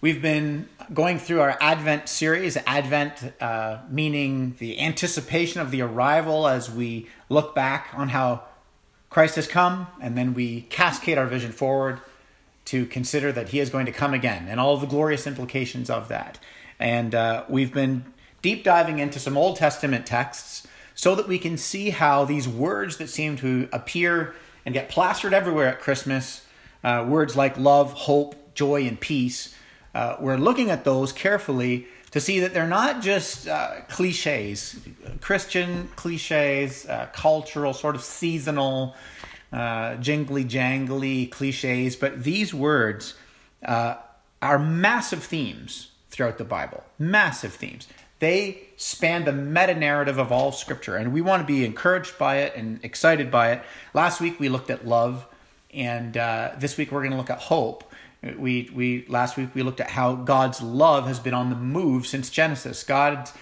We've 0.00 0.22
been 0.22 0.68
going 0.94 1.18
through 1.18 1.40
our 1.40 1.58
Advent 1.60 2.08
series, 2.08 2.56
Advent 2.56 3.32
uh, 3.42 3.78
meaning 3.90 4.54
the 4.60 4.78
anticipation 4.78 5.60
of 5.60 5.72
the 5.72 5.82
arrival 5.82 6.46
as 6.46 6.70
we 6.70 7.08
look 7.28 7.52
back 7.52 7.88
on 7.94 8.10
how 8.10 8.44
Christ 9.10 9.34
has 9.34 9.48
come, 9.48 9.88
and 10.00 10.16
then 10.16 10.34
we 10.34 10.60
cascade 10.70 11.18
our 11.18 11.26
vision 11.26 11.50
forward 11.50 12.00
to 12.66 12.86
consider 12.86 13.32
that 13.32 13.48
He 13.48 13.58
is 13.58 13.70
going 13.70 13.86
to 13.86 13.92
come 13.92 14.14
again 14.14 14.46
and 14.48 14.60
all 14.60 14.76
the 14.76 14.86
glorious 14.86 15.26
implications 15.26 15.90
of 15.90 16.06
that. 16.06 16.38
And 16.78 17.12
uh, 17.12 17.42
we've 17.48 17.74
been 17.74 18.04
deep 18.40 18.62
diving 18.62 19.00
into 19.00 19.18
some 19.18 19.36
Old 19.36 19.56
Testament 19.56 20.06
texts 20.06 20.64
so 20.94 21.16
that 21.16 21.26
we 21.26 21.40
can 21.40 21.56
see 21.56 21.90
how 21.90 22.24
these 22.24 22.46
words 22.46 22.98
that 22.98 23.10
seem 23.10 23.36
to 23.38 23.68
appear 23.72 24.36
and 24.64 24.72
get 24.72 24.88
plastered 24.88 25.34
everywhere 25.34 25.66
at 25.66 25.80
Christmas, 25.80 26.46
uh, 26.84 27.04
words 27.08 27.34
like 27.34 27.58
love, 27.58 27.92
hope, 27.94 28.54
joy, 28.54 28.86
and 28.86 29.00
peace 29.00 29.56
uh, 29.98 30.16
we're 30.20 30.36
looking 30.36 30.70
at 30.70 30.84
those 30.84 31.10
carefully 31.10 31.88
to 32.12 32.20
see 32.20 32.38
that 32.38 32.54
they're 32.54 32.68
not 32.68 33.02
just 33.02 33.48
uh, 33.48 33.80
cliches, 33.88 34.78
Christian 35.20 35.88
cliches, 35.96 36.86
uh, 36.86 37.08
cultural, 37.12 37.74
sort 37.74 37.96
of 37.96 38.02
seasonal, 38.02 38.94
uh, 39.52 39.96
jingly 39.96 40.44
jangly 40.44 41.28
cliches, 41.28 41.96
but 41.96 42.22
these 42.22 42.54
words 42.54 43.14
uh, 43.64 43.96
are 44.40 44.58
massive 44.58 45.24
themes 45.24 45.90
throughout 46.10 46.38
the 46.38 46.44
Bible. 46.44 46.84
Massive 47.00 47.52
themes. 47.52 47.88
They 48.20 48.68
span 48.76 49.24
the 49.24 49.32
meta 49.32 49.74
narrative 49.74 50.18
of 50.18 50.30
all 50.30 50.52
Scripture, 50.52 50.94
and 50.94 51.12
we 51.12 51.20
want 51.20 51.42
to 51.42 51.46
be 51.46 51.64
encouraged 51.64 52.18
by 52.18 52.36
it 52.36 52.54
and 52.54 52.78
excited 52.84 53.32
by 53.32 53.50
it. 53.50 53.62
Last 53.94 54.20
week 54.20 54.38
we 54.38 54.48
looked 54.48 54.70
at 54.70 54.86
love, 54.86 55.26
and 55.72 56.16
uh, 56.16 56.52
this 56.58 56.76
week 56.76 56.92
we're 56.92 57.00
going 57.00 57.12
to 57.12 57.16
look 57.16 57.30
at 57.30 57.38
hope. 57.38 57.92
We 58.36 58.70
we 58.74 59.06
last 59.08 59.36
week 59.36 59.54
we 59.54 59.62
looked 59.62 59.80
at 59.80 59.90
how 59.90 60.14
God's 60.14 60.60
love 60.60 61.06
has 61.06 61.20
been 61.20 61.34
on 61.34 61.50
the 61.50 61.56
move 61.56 62.06
since 62.06 62.30
Genesis. 62.30 62.82
God's 62.82 63.32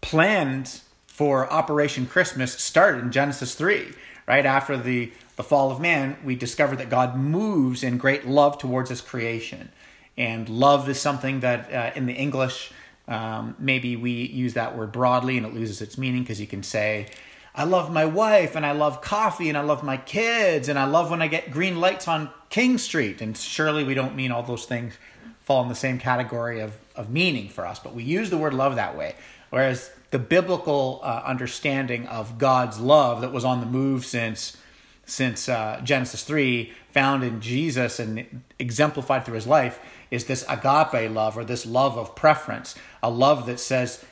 plans 0.00 0.82
for 1.06 1.50
Operation 1.52 2.06
Christmas 2.06 2.54
started 2.54 3.04
in 3.04 3.12
Genesis 3.12 3.54
3, 3.54 3.92
right 4.26 4.44
after 4.44 4.76
the 4.76 5.12
the 5.36 5.42
fall 5.42 5.70
of 5.70 5.80
man, 5.80 6.16
we 6.24 6.34
discovered 6.34 6.78
that 6.78 6.90
God 6.90 7.16
moves 7.16 7.82
in 7.82 7.96
great 7.96 8.26
love 8.26 8.58
towards 8.58 8.90
his 8.90 9.00
creation. 9.00 9.70
And 10.16 10.48
love 10.48 10.88
is 10.88 11.00
something 11.00 11.40
that 11.40 11.72
uh, 11.72 11.90
in 11.94 12.06
the 12.06 12.12
English, 12.12 12.70
um, 13.08 13.56
maybe 13.58 13.96
we 13.96 14.10
use 14.10 14.54
that 14.54 14.76
word 14.76 14.92
broadly 14.92 15.38
and 15.38 15.46
it 15.46 15.54
loses 15.54 15.80
its 15.80 15.96
meaning 15.96 16.22
because 16.22 16.40
you 16.40 16.46
can 16.46 16.62
say, 16.62 17.08
I 17.54 17.64
love 17.64 17.92
my 17.92 18.06
wife 18.06 18.56
and 18.56 18.64
I 18.64 18.72
love 18.72 19.02
coffee 19.02 19.48
and 19.48 19.58
I 19.58 19.60
love 19.60 19.82
my 19.82 19.98
kids 19.98 20.68
and 20.68 20.78
I 20.78 20.84
love 20.84 21.10
when 21.10 21.20
I 21.20 21.26
get 21.26 21.50
green 21.50 21.80
lights 21.80 22.08
on 22.08 22.30
King 22.48 22.78
Street. 22.78 23.20
And 23.20 23.36
surely 23.36 23.84
we 23.84 23.94
don't 23.94 24.16
mean 24.16 24.32
all 24.32 24.42
those 24.42 24.64
things 24.64 24.94
fall 25.40 25.62
in 25.62 25.68
the 25.68 25.74
same 25.74 25.98
category 25.98 26.60
of, 26.60 26.78
of 26.96 27.10
meaning 27.10 27.48
for 27.48 27.66
us, 27.66 27.78
but 27.78 27.94
we 27.94 28.04
use 28.04 28.30
the 28.30 28.38
word 28.38 28.54
love 28.54 28.76
that 28.76 28.96
way. 28.96 29.14
Whereas 29.50 29.90
the 30.10 30.18
biblical 30.18 31.00
uh, 31.02 31.22
understanding 31.26 32.06
of 32.06 32.38
God's 32.38 32.80
love 32.80 33.20
that 33.20 33.32
was 33.32 33.44
on 33.44 33.60
the 33.60 33.66
move 33.66 34.06
since 34.06 34.56
since 35.04 35.48
uh, 35.48 35.80
Genesis 35.82 36.22
3, 36.22 36.72
found 36.90 37.24
in 37.24 37.40
Jesus 37.40 37.98
and 37.98 38.42
exemplified 38.58 39.24
through 39.24 39.34
his 39.34 39.46
life, 39.46 39.80
is 40.10 40.26
this 40.26 40.44
agape 40.48 41.10
love 41.10 41.36
or 41.36 41.44
this 41.44 41.66
love 41.66 41.98
of 41.98 42.14
preference, 42.14 42.76
a 43.02 43.10
love 43.10 43.46
that 43.46 43.58
says, 43.58 44.04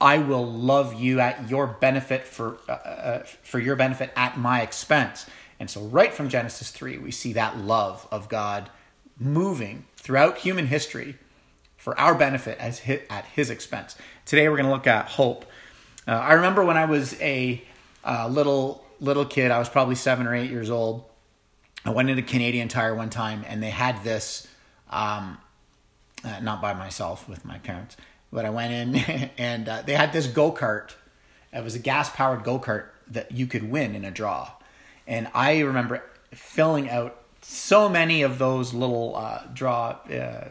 I 0.00 0.18
will 0.18 0.44
love 0.44 0.94
you 1.00 1.20
at 1.20 1.48
your 1.48 1.66
benefit 1.66 2.24
for 2.24 2.58
uh, 2.68 2.72
uh, 2.72 3.22
for 3.42 3.58
your 3.58 3.76
benefit 3.76 4.12
at 4.16 4.38
my 4.38 4.60
expense. 4.60 5.26
And 5.58 5.70
so 5.70 5.82
right 5.82 6.12
from 6.12 6.28
Genesis 6.28 6.70
3 6.70 6.98
we 6.98 7.10
see 7.10 7.32
that 7.32 7.56
love 7.56 8.06
of 8.10 8.28
God 8.28 8.68
moving 9.18 9.86
throughout 9.96 10.38
human 10.38 10.66
history 10.66 11.16
for 11.78 11.98
our 11.98 12.14
benefit 12.14 12.58
as 12.58 12.80
his, 12.80 13.00
at 13.08 13.24
his 13.26 13.48
expense. 13.48 13.96
Today 14.26 14.48
we're 14.48 14.56
going 14.56 14.66
to 14.66 14.72
look 14.72 14.86
at 14.86 15.06
hope. 15.08 15.46
Uh, 16.06 16.12
I 16.12 16.34
remember 16.34 16.62
when 16.64 16.76
I 16.76 16.84
was 16.84 17.18
a 17.20 17.62
uh, 18.04 18.28
little 18.28 18.84
little 19.00 19.24
kid, 19.24 19.50
I 19.50 19.58
was 19.58 19.68
probably 19.68 19.94
7 19.94 20.26
or 20.26 20.34
8 20.34 20.50
years 20.50 20.68
old. 20.68 21.04
I 21.86 21.90
went 21.90 22.10
into 22.10 22.22
Canadian 22.22 22.68
Tire 22.68 22.94
one 22.94 23.10
time 23.10 23.44
and 23.48 23.62
they 23.62 23.70
had 23.70 24.04
this 24.04 24.46
um, 24.90 25.38
uh, 26.22 26.40
not 26.40 26.60
by 26.60 26.74
myself 26.74 27.28
with 27.28 27.46
my 27.46 27.58
parents 27.58 27.96
but 28.36 28.44
I 28.44 28.50
went 28.50 28.70
in 28.70 28.96
and 29.38 29.66
uh, 29.66 29.80
they 29.80 29.94
had 29.94 30.12
this 30.12 30.26
go 30.26 30.52
kart. 30.52 30.90
It 31.54 31.64
was 31.64 31.74
a 31.74 31.78
gas 31.78 32.10
powered 32.10 32.44
go 32.44 32.58
kart 32.58 32.84
that 33.08 33.32
you 33.32 33.46
could 33.46 33.70
win 33.70 33.94
in 33.94 34.04
a 34.04 34.10
draw. 34.10 34.50
And 35.06 35.26
I 35.32 35.60
remember 35.60 36.02
filling 36.32 36.90
out 36.90 37.16
so 37.40 37.88
many 37.88 38.20
of 38.20 38.38
those 38.38 38.74
little 38.74 39.16
uh, 39.16 39.44
draw 39.54 39.96
uh, 40.10 40.12
uh 40.12 40.48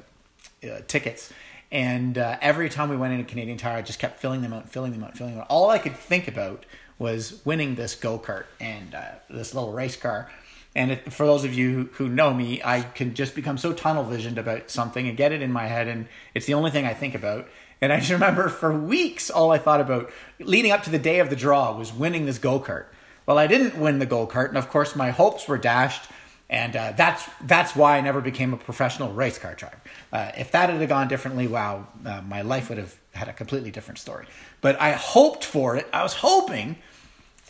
tickets. 0.87 1.31
And 1.71 2.17
uh, 2.17 2.37
every 2.41 2.69
time 2.69 2.89
we 2.89 2.97
went 2.97 3.13
into 3.13 3.25
Canadian 3.25 3.59
Tire, 3.59 3.77
I 3.77 3.81
just 3.83 3.99
kept 3.99 4.19
filling 4.19 4.41
them 4.41 4.51
out, 4.51 4.67
filling 4.67 4.93
them 4.93 5.03
out, 5.03 5.15
filling 5.15 5.33
them 5.33 5.41
out. 5.41 5.47
All 5.51 5.69
I 5.69 5.77
could 5.77 5.95
think 5.95 6.27
about 6.27 6.65
was 6.97 7.39
winning 7.45 7.75
this 7.75 7.93
go 7.93 8.17
kart 8.17 8.45
and 8.59 8.95
uh, 8.95 9.11
this 9.29 9.53
little 9.53 9.73
race 9.73 9.95
car. 9.95 10.31
And 10.73 10.99
for 11.13 11.27
those 11.27 11.43
of 11.45 11.53
you 11.53 11.89
who 11.93 12.09
know 12.09 12.33
me, 12.33 12.61
I 12.63 12.81
can 12.81 13.13
just 13.13 13.35
become 13.35 13.59
so 13.59 13.73
tunnel 13.73 14.03
visioned 14.03 14.39
about 14.39 14.71
something 14.71 15.07
and 15.07 15.15
get 15.15 15.31
it 15.31 15.43
in 15.43 15.51
my 15.51 15.67
head, 15.67 15.87
and 15.87 16.07
it's 16.33 16.47
the 16.47 16.55
only 16.55 16.71
thing 16.71 16.85
I 16.85 16.93
think 16.93 17.13
about. 17.13 17.47
And 17.81 17.91
I 17.91 17.99
just 17.99 18.11
remember 18.11 18.49
for 18.49 18.77
weeks, 18.77 19.29
all 19.29 19.51
I 19.51 19.57
thought 19.57 19.81
about 19.81 20.11
leading 20.39 20.71
up 20.71 20.83
to 20.83 20.89
the 20.89 20.99
day 20.99 21.19
of 21.19 21.29
the 21.29 21.35
draw 21.35 21.77
was 21.77 21.93
winning 21.93 22.25
this 22.25 22.37
go 22.37 22.59
kart. 22.59 22.85
Well, 23.25 23.37
I 23.37 23.47
didn't 23.47 23.77
win 23.77 23.99
the 23.99 24.05
go 24.05 24.27
kart, 24.27 24.49
and 24.49 24.57
of 24.57 24.69
course, 24.69 24.95
my 24.95 25.11
hopes 25.11 25.47
were 25.47 25.57
dashed. 25.57 26.09
And 26.47 26.75
uh, 26.75 26.93
that's 26.95 27.27
that's 27.41 27.75
why 27.75 27.97
I 27.97 28.01
never 28.01 28.21
became 28.21 28.53
a 28.53 28.57
professional 28.57 29.11
race 29.11 29.39
car 29.39 29.55
driver. 29.55 29.81
Uh, 30.13 30.31
if 30.37 30.51
that 30.51 30.69
had 30.69 30.87
gone 30.87 31.07
differently, 31.07 31.47
wow, 31.47 31.87
uh, 32.05 32.21
my 32.21 32.43
life 32.43 32.69
would 32.69 32.77
have 32.77 32.95
had 33.13 33.27
a 33.27 33.33
completely 33.33 33.71
different 33.71 33.97
story. 33.97 34.27
But 34.61 34.79
I 34.79 34.91
hoped 34.91 35.43
for 35.43 35.75
it. 35.75 35.87
I 35.91 36.03
was 36.03 36.13
hoping, 36.13 36.77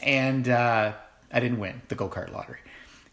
and 0.02 0.48
uh, 0.48 0.94
I 1.30 1.40
didn't 1.42 1.60
win 1.60 1.82
the 1.90 1.96
go 1.96 2.08
kart 2.08 2.32
lottery. 2.32 2.60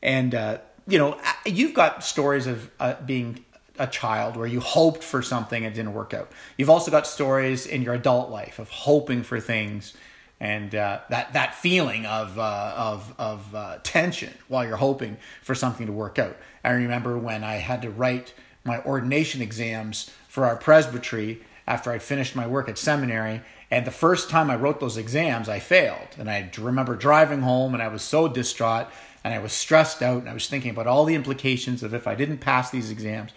And 0.03 0.37
uh, 0.37 0.59
you 0.87 0.99
know, 0.99 1.19
you've 1.45 1.75
got 1.75 2.05
stories 2.05 2.47
of 2.47 2.71
uh, 2.79 2.95
being 3.05 3.45
a 3.83 3.87
child 3.89 4.37
where 4.37 4.47
you 4.47 4.61
hoped 4.61 5.03
for 5.03 5.23
something 5.23 5.65
and 5.65 5.75
it 5.75 5.77
didn't 5.77 5.93
work 5.93 6.15
out. 6.15 6.31
You've 6.57 6.71
also 6.71 6.91
got 6.91 7.05
stories 7.07 7.67
in 7.67 7.83
your 7.83 7.95
adult 7.95 8.31
life 8.31 8.61
of 8.61 8.71
hoping 8.71 9.25
for 9.25 9.41
things 9.41 9.95
and 10.39 10.75
uh, 10.75 11.01
that 11.11 11.33
that 11.33 11.55
feeling 11.57 12.07
of 12.07 12.39
uh, 12.39 12.75
of 12.77 13.13
of 13.19 13.55
uh, 13.55 13.79
tension 13.83 14.33
while 14.47 14.65
you're 14.65 14.77
hoping 14.77 15.17
for 15.43 15.55
something 15.55 15.87
to 15.87 15.93
work 15.93 16.19
out. 16.19 16.37
I 16.65 16.71
remember 16.71 17.19
when 17.19 17.43
I 17.43 17.55
had 17.55 17.83
to 17.83 17.91
write 17.91 18.35
my 18.65 18.81
ordination 18.85 19.43
exams 19.43 20.11
for 20.29 20.45
our 20.47 20.57
presbytery 20.57 21.43
after 21.67 21.91
I'd 21.91 22.03
finished 22.03 22.37
my 22.37 22.47
work 22.47 22.69
at 22.69 22.79
seminary. 22.79 23.43
And 23.71 23.87
the 23.87 23.91
first 23.91 24.31
time 24.31 24.51
I 24.51 24.57
wrote 24.57 24.81
those 24.81 24.97
exams, 24.97 25.49
I 25.49 25.59
failed. 25.59 26.09
And 26.19 26.31
I 26.31 26.51
remember 26.59 26.95
driving 26.95 27.41
home 27.41 27.75
and 27.75 27.83
I 27.83 27.89
was 27.89 28.03
so 28.03 28.29
distraught 28.29 28.87
and 29.25 29.33
I 29.33 29.39
was 29.39 29.53
stressed 29.53 30.03
out 30.03 30.19
and 30.19 30.29
I 30.29 30.35
was 30.35 30.49
thinking 30.49 30.71
about 30.71 30.87
all 30.87 31.05
the 31.05 31.15
implications 31.15 31.83
of 31.83 31.95
if 31.95 32.07
I 32.07 32.15
didn't 32.15 32.39
pass 32.39 32.71
these 32.71 32.91
exams. 32.91 33.33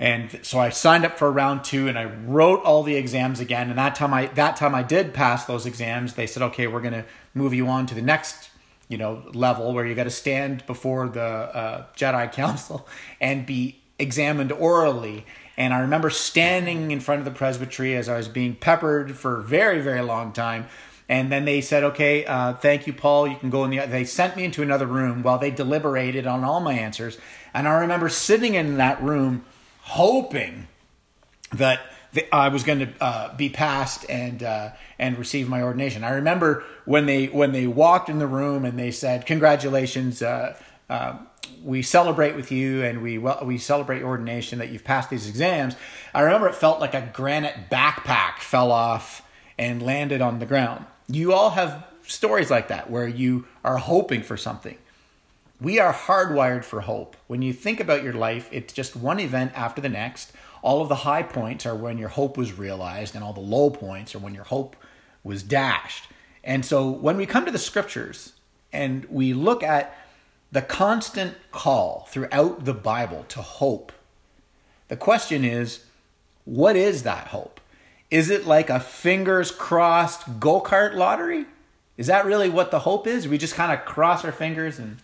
And 0.00 0.40
so 0.42 0.58
I 0.58 0.70
signed 0.70 1.04
up 1.04 1.18
for 1.18 1.30
round 1.30 1.62
two 1.62 1.86
and 1.86 1.98
I 1.98 2.06
wrote 2.06 2.64
all 2.64 2.82
the 2.82 2.96
exams 2.96 3.38
again. 3.38 3.68
And 3.68 3.78
that 3.78 3.94
time 3.94 4.14
I 4.14 4.26
that 4.28 4.56
time 4.56 4.74
I 4.74 4.82
did 4.82 5.12
pass 5.12 5.44
those 5.44 5.66
exams. 5.66 6.14
They 6.14 6.26
said, 6.26 6.42
okay, 6.42 6.66
we're 6.66 6.80
gonna 6.80 7.04
move 7.34 7.52
you 7.52 7.68
on 7.68 7.84
to 7.84 7.94
the 7.94 8.00
next 8.00 8.48
you 8.88 8.96
know 8.96 9.22
level 9.34 9.74
where 9.74 9.84
you 9.84 9.94
got 9.94 10.04
to 10.04 10.10
stand 10.10 10.66
before 10.66 11.06
the 11.10 11.22
uh, 11.22 11.86
Jedi 11.96 12.32
Council 12.32 12.88
and 13.20 13.44
be 13.44 13.82
examined 13.98 14.52
orally. 14.52 15.26
And 15.58 15.74
I 15.74 15.80
remember 15.80 16.08
standing 16.08 16.90
in 16.92 17.00
front 17.00 17.18
of 17.18 17.26
the 17.26 17.30
presbytery 17.30 17.94
as 17.94 18.08
I 18.08 18.16
was 18.16 18.26
being 18.26 18.54
peppered 18.54 19.14
for 19.16 19.36
a 19.36 19.42
very 19.42 19.82
very 19.82 20.00
long 20.00 20.32
time. 20.32 20.66
And 21.10 21.30
then 21.30 21.44
they 21.44 21.60
said, 21.60 21.82
okay, 21.82 22.24
uh, 22.24 22.54
thank 22.54 22.86
you, 22.86 22.92
Paul. 22.94 23.26
You 23.26 23.36
can 23.36 23.50
go 23.50 23.64
in 23.64 23.70
the. 23.70 23.84
They 23.84 24.04
sent 24.04 24.34
me 24.34 24.44
into 24.44 24.62
another 24.62 24.86
room 24.86 25.22
while 25.22 25.36
they 25.36 25.50
deliberated 25.50 26.26
on 26.26 26.42
all 26.42 26.60
my 26.60 26.72
answers. 26.72 27.18
And 27.52 27.68
I 27.68 27.80
remember 27.80 28.08
sitting 28.08 28.54
in 28.54 28.78
that 28.78 29.02
room 29.02 29.44
hoping 29.82 30.68
that 31.52 31.80
I 32.32 32.48
was 32.48 32.64
going 32.64 32.80
to 32.80 32.92
uh, 33.00 33.36
be 33.36 33.48
passed 33.48 34.08
and 34.08 34.42
uh, 34.42 34.70
and 34.98 35.16
receive 35.18 35.48
my 35.48 35.62
ordination. 35.62 36.02
I 36.02 36.10
remember 36.10 36.64
when 36.84 37.06
they 37.06 37.26
when 37.26 37.52
they 37.52 37.66
walked 37.66 38.08
in 38.08 38.18
the 38.18 38.26
room 38.26 38.64
and 38.64 38.78
they 38.78 38.90
said, 38.90 39.26
"Congratulations, 39.26 40.22
uh, 40.22 40.56
uh 40.88 41.18
we 41.62 41.82
celebrate 41.82 42.36
with 42.36 42.50
you 42.50 42.82
and 42.82 43.02
we 43.02 43.18
well, 43.18 43.40
we 43.44 43.58
celebrate 43.58 44.00
your 44.00 44.08
ordination 44.08 44.58
that 44.58 44.70
you've 44.70 44.84
passed 44.84 45.10
these 45.10 45.28
exams." 45.28 45.76
I 46.12 46.22
remember 46.22 46.48
it 46.48 46.54
felt 46.54 46.80
like 46.80 46.94
a 46.94 47.10
granite 47.12 47.70
backpack 47.70 48.38
fell 48.38 48.72
off 48.72 49.22
and 49.56 49.82
landed 49.82 50.20
on 50.20 50.40
the 50.40 50.46
ground. 50.46 50.86
You 51.06 51.32
all 51.32 51.50
have 51.50 51.86
stories 52.02 52.50
like 52.50 52.68
that 52.68 52.90
where 52.90 53.06
you 53.06 53.46
are 53.62 53.76
hoping 53.76 54.22
for 54.22 54.36
something 54.36 54.76
we 55.60 55.78
are 55.78 55.92
hardwired 55.92 56.64
for 56.64 56.80
hope. 56.82 57.16
When 57.26 57.42
you 57.42 57.52
think 57.52 57.80
about 57.80 58.02
your 58.02 58.14
life, 58.14 58.48
it's 58.50 58.72
just 58.72 58.96
one 58.96 59.20
event 59.20 59.52
after 59.54 59.80
the 59.80 59.88
next. 59.88 60.32
All 60.62 60.80
of 60.80 60.88
the 60.88 60.96
high 60.96 61.22
points 61.22 61.66
are 61.66 61.74
when 61.74 61.98
your 61.98 62.08
hope 62.08 62.36
was 62.36 62.58
realized, 62.58 63.14
and 63.14 63.22
all 63.22 63.32
the 63.32 63.40
low 63.40 63.70
points 63.70 64.14
are 64.14 64.18
when 64.18 64.34
your 64.34 64.44
hope 64.44 64.76
was 65.22 65.42
dashed. 65.42 66.08
And 66.42 66.64
so 66.64 66.88
when 66.88 67.16
we 67.16 67.26
come 67.26 67.44
to 67.44 67.50
the 67.50 67.58
scriptures 67.58 68.32
and 68.72 69.04
we 69.10 69.34
look 69.34 69.62
at 69.62 69.96
the 70.50 70.62
constant 70.62 71.34
call 71.52 72.08
throughout 72.10 72.64
the 72.64 72.74
Bible 72.74 73.24
to 73.28 73.42
hope, 73.42 73.92
The 74.90 74.96
question 74.96 75.44
is, 75.44 75.84
what 76.44 76.74
is 76.74 77.04
that 77.04 77.28
hope? 77.28 77.60
Is 78.10 78.28
it 78.28 78.44
like 78.44 78.68
a 78.68 78.80
fingers 78.80 79.52
crossed 79.52 80.40
go 80.40 80.60
kart 80.60 80.94
lottery? 80.94 81.46
Is 81.96 82.08
that 82.08 82.26
really 82.26 82.48
what 82.50 82.72
the 82.72 82.80
hope 82.80 83.06
is? 83.06 83.28
We 83.28 83.38
just 83.38 83.54
kind 83.54 83.72
of 83.72 83.84
cross 83.84 84.24
our 84.24 84.32
fingers 84.32 84.80
and 84.80 84.96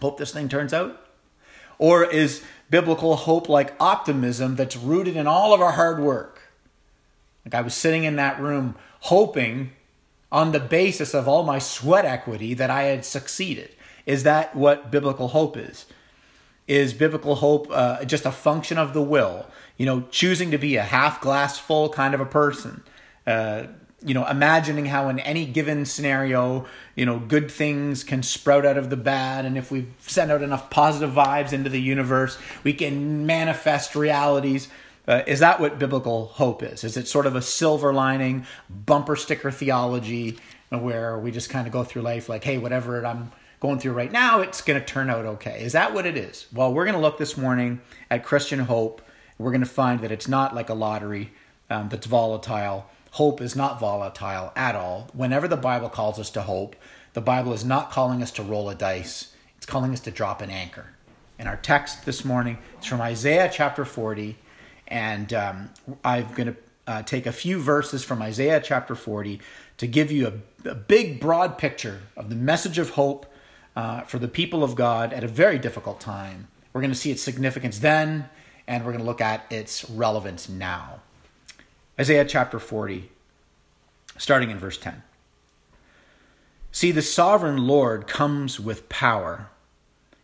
hope 0.00 0.18
this 0.18 0.32
thing 0.32 0.48
turns 0.48 0.72
out? 0.72 1.00
Or 1.78 2.04
is 2.04 2.42
biblical 2.70 3.16
hope 3.16 3.48
like 3.48 3.74
optimism 3.80 4.56
that's 4.56 4.76
rooted 4.76 5.16
in 5.16 5.26
all 5.26 5.54
of 5.54 5.60
our 5.60 5.72
hard 5.72 6.00
work? 6.00 6.52
Like 7.44 7.54
I 7.54 7.60
was 7.60 7.74
sitting 7.74 8.04
in 8.04 8.16
that 8.16 8.40
room 8.40 8.76
hoping 9.00 9.72
on 10.32 10.52
the 10.52 10.60
basis 10.60 11.14
of 11.14 11.28
all 11.28 11.44
my 11.44 11.58
sweat 11.58 12.04
equity 12.04 12.54
that 12.54 12.70
I 12.70 12.84
had 12.84 13.04
succeeded. 13.04 13.70
Is 14.04 14.22
that 14.24 14.54
what 14.54 14.90
biblical 14.90 15.28
hope 15.28 15.56
is? 15.56 15.86
Is 16.66 16.92
biblical 16.92 17.36
hope 17.36 17.68
uh, 17.70 18.04
just 18.04 18.26
a 18.26 18.32
function 18.32 18.78
of 18.78 18.92
the 18.92 19.02
will? 19.02 19.46
You 19.76 19.86
know, 19.86 20.02
choosing 20.10 20.50
to 20.50 20.58
be 20.58 20.76
a 20.76 20.82
half 20.82 21.20
glass 21.20 21.58
full 21.58 21.88
kind 21.90 22.14
of 22.14 22.20
a 22.20 22.26
person. 22.26 22.82
Uh, 23.26 23.64
you 24.04 24.12
know, 24.12 24.26
imagining 24.26 24.86
how 24.86 25.08
in 25.08 25.18
any 25.20 25.46
given 25.46 25.86
scenario, 25.86 26.66
you 26.94 27.06
know, 27.06 27.18
good 27.18 27.50
things 27.50 28.04
can 28.04 28.22
sprout 28.22 28.66
out 28.66 28.76
of 28.76 28.90
the 28.90 28.96
bad. 28.96 29.44
And 29.44 29.56
if 29.56 29.70
we 29.70 29.86
send 30.00 30.30
out 30.30 30.42
enough 30.42 30.68
positive 30.70 31.10
vibes 31.14 31.52
into 31.52 31.70
the 31.70 31.80
universe, 31.80 32.38
we 32.62 32.74
can 32.74 33.24
manifest 33.24 33.96
realities. 33.96 34.68
Uh, 35.08 35.22
is 35.26 35.40
that 35.40 35.60
what 35.60 35.78
biblical 35.78 36.26
hope 36.26 36.62
is? 36.62 36.84
Is 36.84 36.96
it 36.96 37.08
sort 37.08 37.26
of 37.26 37.36
a 37.36 37.42
silver 37.42 37.92
lining, 37.94 38.44
bumper 38.68 39.16
sticker 39.16 39.50
theology 39.50 40.36
where 40.70 41.18
we 41.18 41.30
just 41.30 41.48
kind 41.48 41.66
of 41.66 41.72
go 41.72 41.84
through 41.84 42.02
life 42.02 42.28
like, 42.28 42.44
hey, 42.44 42.58
whatever 42.58 43.06
I'm 43.06 43.32
going 43.60 43.78
through 43.78 43.92
right 43.92 44.12
now, 44.12 44.40
it's 44.40 44.60
going 44.60 44.78
to 44.78 44.84
turn 44.84 45.08
out 45.08 45.24
okay? 45.24 45.62
Is 45.62 45.72
that 45.72 45.94
what 45.94 46.06
it 46.06 46.16
is? 46.16 46.46
Well, 46.52 46.74
we're 46.74 46.84
going 46.84 46.96
to 46.96 47.00
look 47.00 47.18
this 47.18 47.36
morning 47.36 47.80
at 48.10 48.24
Christian 48.24 48.60
hope. 48.60 49.00
We're 49.38 49.52
going 49.52 49.62
to 49.62 49.66
find 49.66 50.00
that 50.00 50.10
it's 50.10 50.28
not 50.28 50.54
like 50.54 50.68
a 50.68 50.74
lottery 50.74 51.32
um, 51.70 51.88
that's 51.88 52.06
volatile. 52.06 52.90
Hope 53.16 53.40
is 53.40 53.56
not 53.56 53.80
volatile 53.80 54.52
at 54.54 54.76
all. 54.76 55.08
Whenever 55.14 55.48
the 55.48 55.56
Bible 55.56 55.88
calls 55.88 56.18
us 56.18 56.28
to 56.32 56.42
hope, 56.42 56.76
the 57.14 57.22
Bible 57.22 57.54
is 57.54 57.64
not 57.64 57.90
calling 57.90 58.22
us 58.22 58.30
to 58.32 58.42
roll 58.42 58.68
a 58.68 58.74
dice, 58.74 59.32
it's 59.56 59.64
calling 59.64 59.94
us 59.94 60.00
to 60.00 60.10
drop 60.10 60.42
an 60.42 60.50
anchor. 60.50 60.88
And 61.38 61.48
our 61.48 61.56
text 61.56 62.04
this 62.04 62.26
morning 62.26 62.58
is 62.78 62.84
from 62.84 63.00
Isaiah 63.00 63.50
chapter 63.50 63.86
40 63.86 64.36
and 64.88 65.32
um, 65.32 65.70
I'm 66.04 66.30
going 66.34 66.48
to 66.48 66.56
uh, 66.86 67.02
take 67.04 67.24
a 67.24 67.32
few 67.32 67.58
verses 67.58 68.04
from 68.04 68.20
Isaiah 68.20 68.60
chapter 68.62 68.94
40 68.94 69.40
to 69.78 69.86
give 69.86 70.12
you 70.12 70.26
a, 70.66 70.68
a 70.68 70.74
big, 70.74 71.18
broad 71.18 71.56
picture 71.56 72.02
of 72.18 72.28
the 72.28 72.36
message 72.36 72.76
of 72.76 72.90
hope 72.90 73.24
uh, 73.74 74.02
for 74.02 74.18
the 74.18 74.28
people 74.28 74.62
of 74.62 74.74
God 74.74 75.14
at 75.14 75.24
a 75.24 75.28
very 75.28 75.58
difficult 75.58 76.00
time. 76.00 76.48
We're 76.74 76.82
going 76.82 76.92
to 76.92 76.98
see 76.98 77.12
its 77.12 77.22
significance 77.22 77.78
then, 77.78 78.28
and 78.66 78.84
we're 78.84 78.92
going 78.92 79.02
to 79.02 79.08
look 79.08 79.22
at 79.22 79.50
its 79.50 79.88
relevance 79.88 80.50
now. 80.50 81.00
Isaiah 81.98 82.26
chapter 82.26 82.58
40, 82.58 83.10
starting 84.18 84.50
in 84.50 84.58
verse 84.58 84.76
10. 84.76 85.02
See, 86.70 86.90
the 86.90 87.00
sovereign 87.00 87.66
Lord 87.66 88.06
comes 88.06 88.60
with 88.60 88.90
power, 88.90 89.48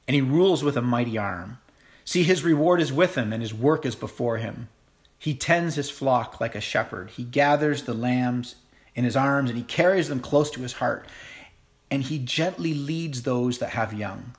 and 0.07 0.15
he 0.15 0.21
rules 0.21 0.63
with 0.63 0.77
a 0.77 0.83
mighty 0.83 1.17
arm. 1.17 1.59
See, 2.05 2.25
his 2.25 2.45
reward 2.45 2.83
is 2.83 2.93
with 2.93 3.15
him, 3.15 3.33
and 3.33 3.41
his 3.41 3.55
work 3.55 3.87
is 3.87 3.95
before 3.95 4.37
him. 4.37 4.69
He 5.19 5.35
tends 5.35 5.77
his 5.77 5.89
flock 5.89 6.43
like 6.43 6.55
a 6.55 6.61
shepherd. 6.61 7.09
He 7.09 7.25
gathers 7.25 7.85
the 7.85 7.95
lambs 7.95 8.57
in 8.95 9.05
his 9.05 9.17
arms, 9.17 9.49
and 9.49 9.57
he 9.57 9.65
carries 9.65 10.09
them 10.09 10.21
close 10.21 10.51
to 10.51 10.61
his 10.61 10.75
heart, 10.75 11.07
and 11.91 12.03
he 12.03 12.19
gently 12.19 12.75
leads 12.75 13.23
those 13.23 13.61
that 13.61 13.71
have 13.71 13.95
young. 13.95 14.35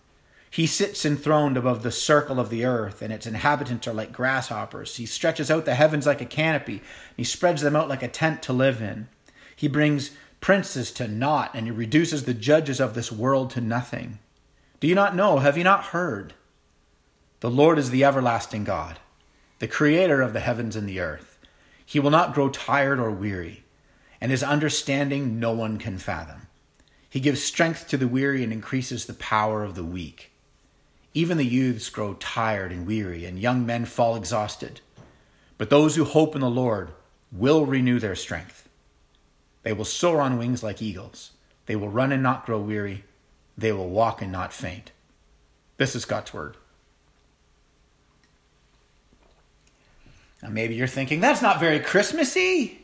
He 0.54 0.68
sits 0.68 1.04
enthroned 1.04 1.58
above 1.58 1.82
the 1.82 1.92
circle 1.92 2.40
of 2.40 2.52
the 2.52 2.64
earth, 2.64 3.02
and 3.02 3.12
its 3.12 3.26
inhabitants 3.26 3.88
are 3.88 3.94
like 3.94 4.12
grasshoppers. 4.12 4.98
He 4.98 5.08
stretches 5.08 5.50
out 5.50 5.66
the 5.66 5.74
heavens 5.74 6.06
like 6.06 6.22
a 6.22 6.28
canopy, 6.28 6.74
and 6.74 7.18
he 7.18 7.24
spreads 7.24 7.64
them 7.64 7.76
out 7.76 7.90
like 7.90 8.04
a 8.04 8.08
tent 8.08 8.44
to 8.44 8.54
live 8.54 8.80
in. 8.80 9.08
He 9.56 9.68
brings 9.68 10.12
princes 10.42 10.92
to 10.92 11.08
naught, 11.08 11.50
and 11.56 11.66
he 11.66 11.72
reduces 11.72 12.26
the 12.26 12.36
judges 12.36 12.80
of 12.80 12.94
this 12.94 13.12
world 13.12 13.50
to 13.50 13.62
nothing. 13.62 14.20
Do 14.80 14.86
you 14.86 14.94
not 14.94 15.16
know? 15.16 15.40
Have 15.40 15.58
you 15.58 15.64
not 15.64 15.86
heard? 15.86 16.36
The 17.40 17.50
Lord 17.50 17.80
is 17.80 17.90
the 17.90 18.04
everlasting 18.04 18.64
God, 18.64 19.00
the 19.58 19.68
creator 19.68 20.22
of 20.22 20.34
the 20.34 20.40
heavens 20.40 20.76
and 20.76 20.88
the 20.88 21.00
earth. 21.00 21.40
He 21.84 22.00
will 22.00 22.12
not 22.12 22.36
grow 22.36 22.50
tired 22.50 23.00
or 23.00 23.10
weary, 23.10 23.64
and 24.22 24.30
his 24.30 24.44
understanding 24.44 25.40
no 25.40 25.52
one 25.52 25.80
can 25.80 25.98
fathom. 25.98 26.46
He 27.10 27.20
gives 27.20 27.42
strength 27.42 27.88
to 27.88 27.98
the 27.98 28.08
weary 28.08 28.44
and 28.44 28.54
increases 28.54 29.08
the 29.08 29.16
power 29.16 29.64
of 29.64 29.74
the 29.74 29.84
weak. 29.84 30.30
Even 31.13 31.38
the 31.38 31.45
youths 31.45 31.89
grow 31.89 32.15
tired 32.15 32.71
and 32.71 32.88
weary, 32.88 33.25
and 33.25 33.38
young 33.38 33.65
men 33.65 33.86
fall 33.86 34.15
exhausted. 34.15 34.81
But 35.57 35.69
those 35.69 35.95
who 35.95 36.06
hope 36.06 36.36
in 36.36 36.42
the 36.42 36.50
Lord 36.50 36.89
will 37.31 37.65
renew 37.65 38.00
their 38.00 38.15
strength. 38.15 38.68
They 39.62 39.74
will 39.74 39.86
soar 39.86 40.21
on 40.21 40.38
wings 40.38 40.63
like 40.63 40.81
eagles. 40.81 41.31
They 41.65 41.75
will 41.75 41.89
run 41.89 42.12
and 42.12 42.24
not 42.24 42.45
grow 42.45 42.60
weary. 42.60 43.04
They 43.57 43.71
will 43.71 43.89
walk 43.89 44.21
and 44.21 44.31
not 44.31 44.51
faint. 44.51 44.92
This 45.77 45.95
is 45.95 46.06
God's 46.06 46.33
word. 46.33 46.57
Now, 50.42 50.50
maybe 50.50 50.75
you're 50.75 50.88
thinking, 50.88 51.21
that's 51.21 51.42
not 51.42 51.59
very 51.59 51.80
Christmassy. 51.80 52.81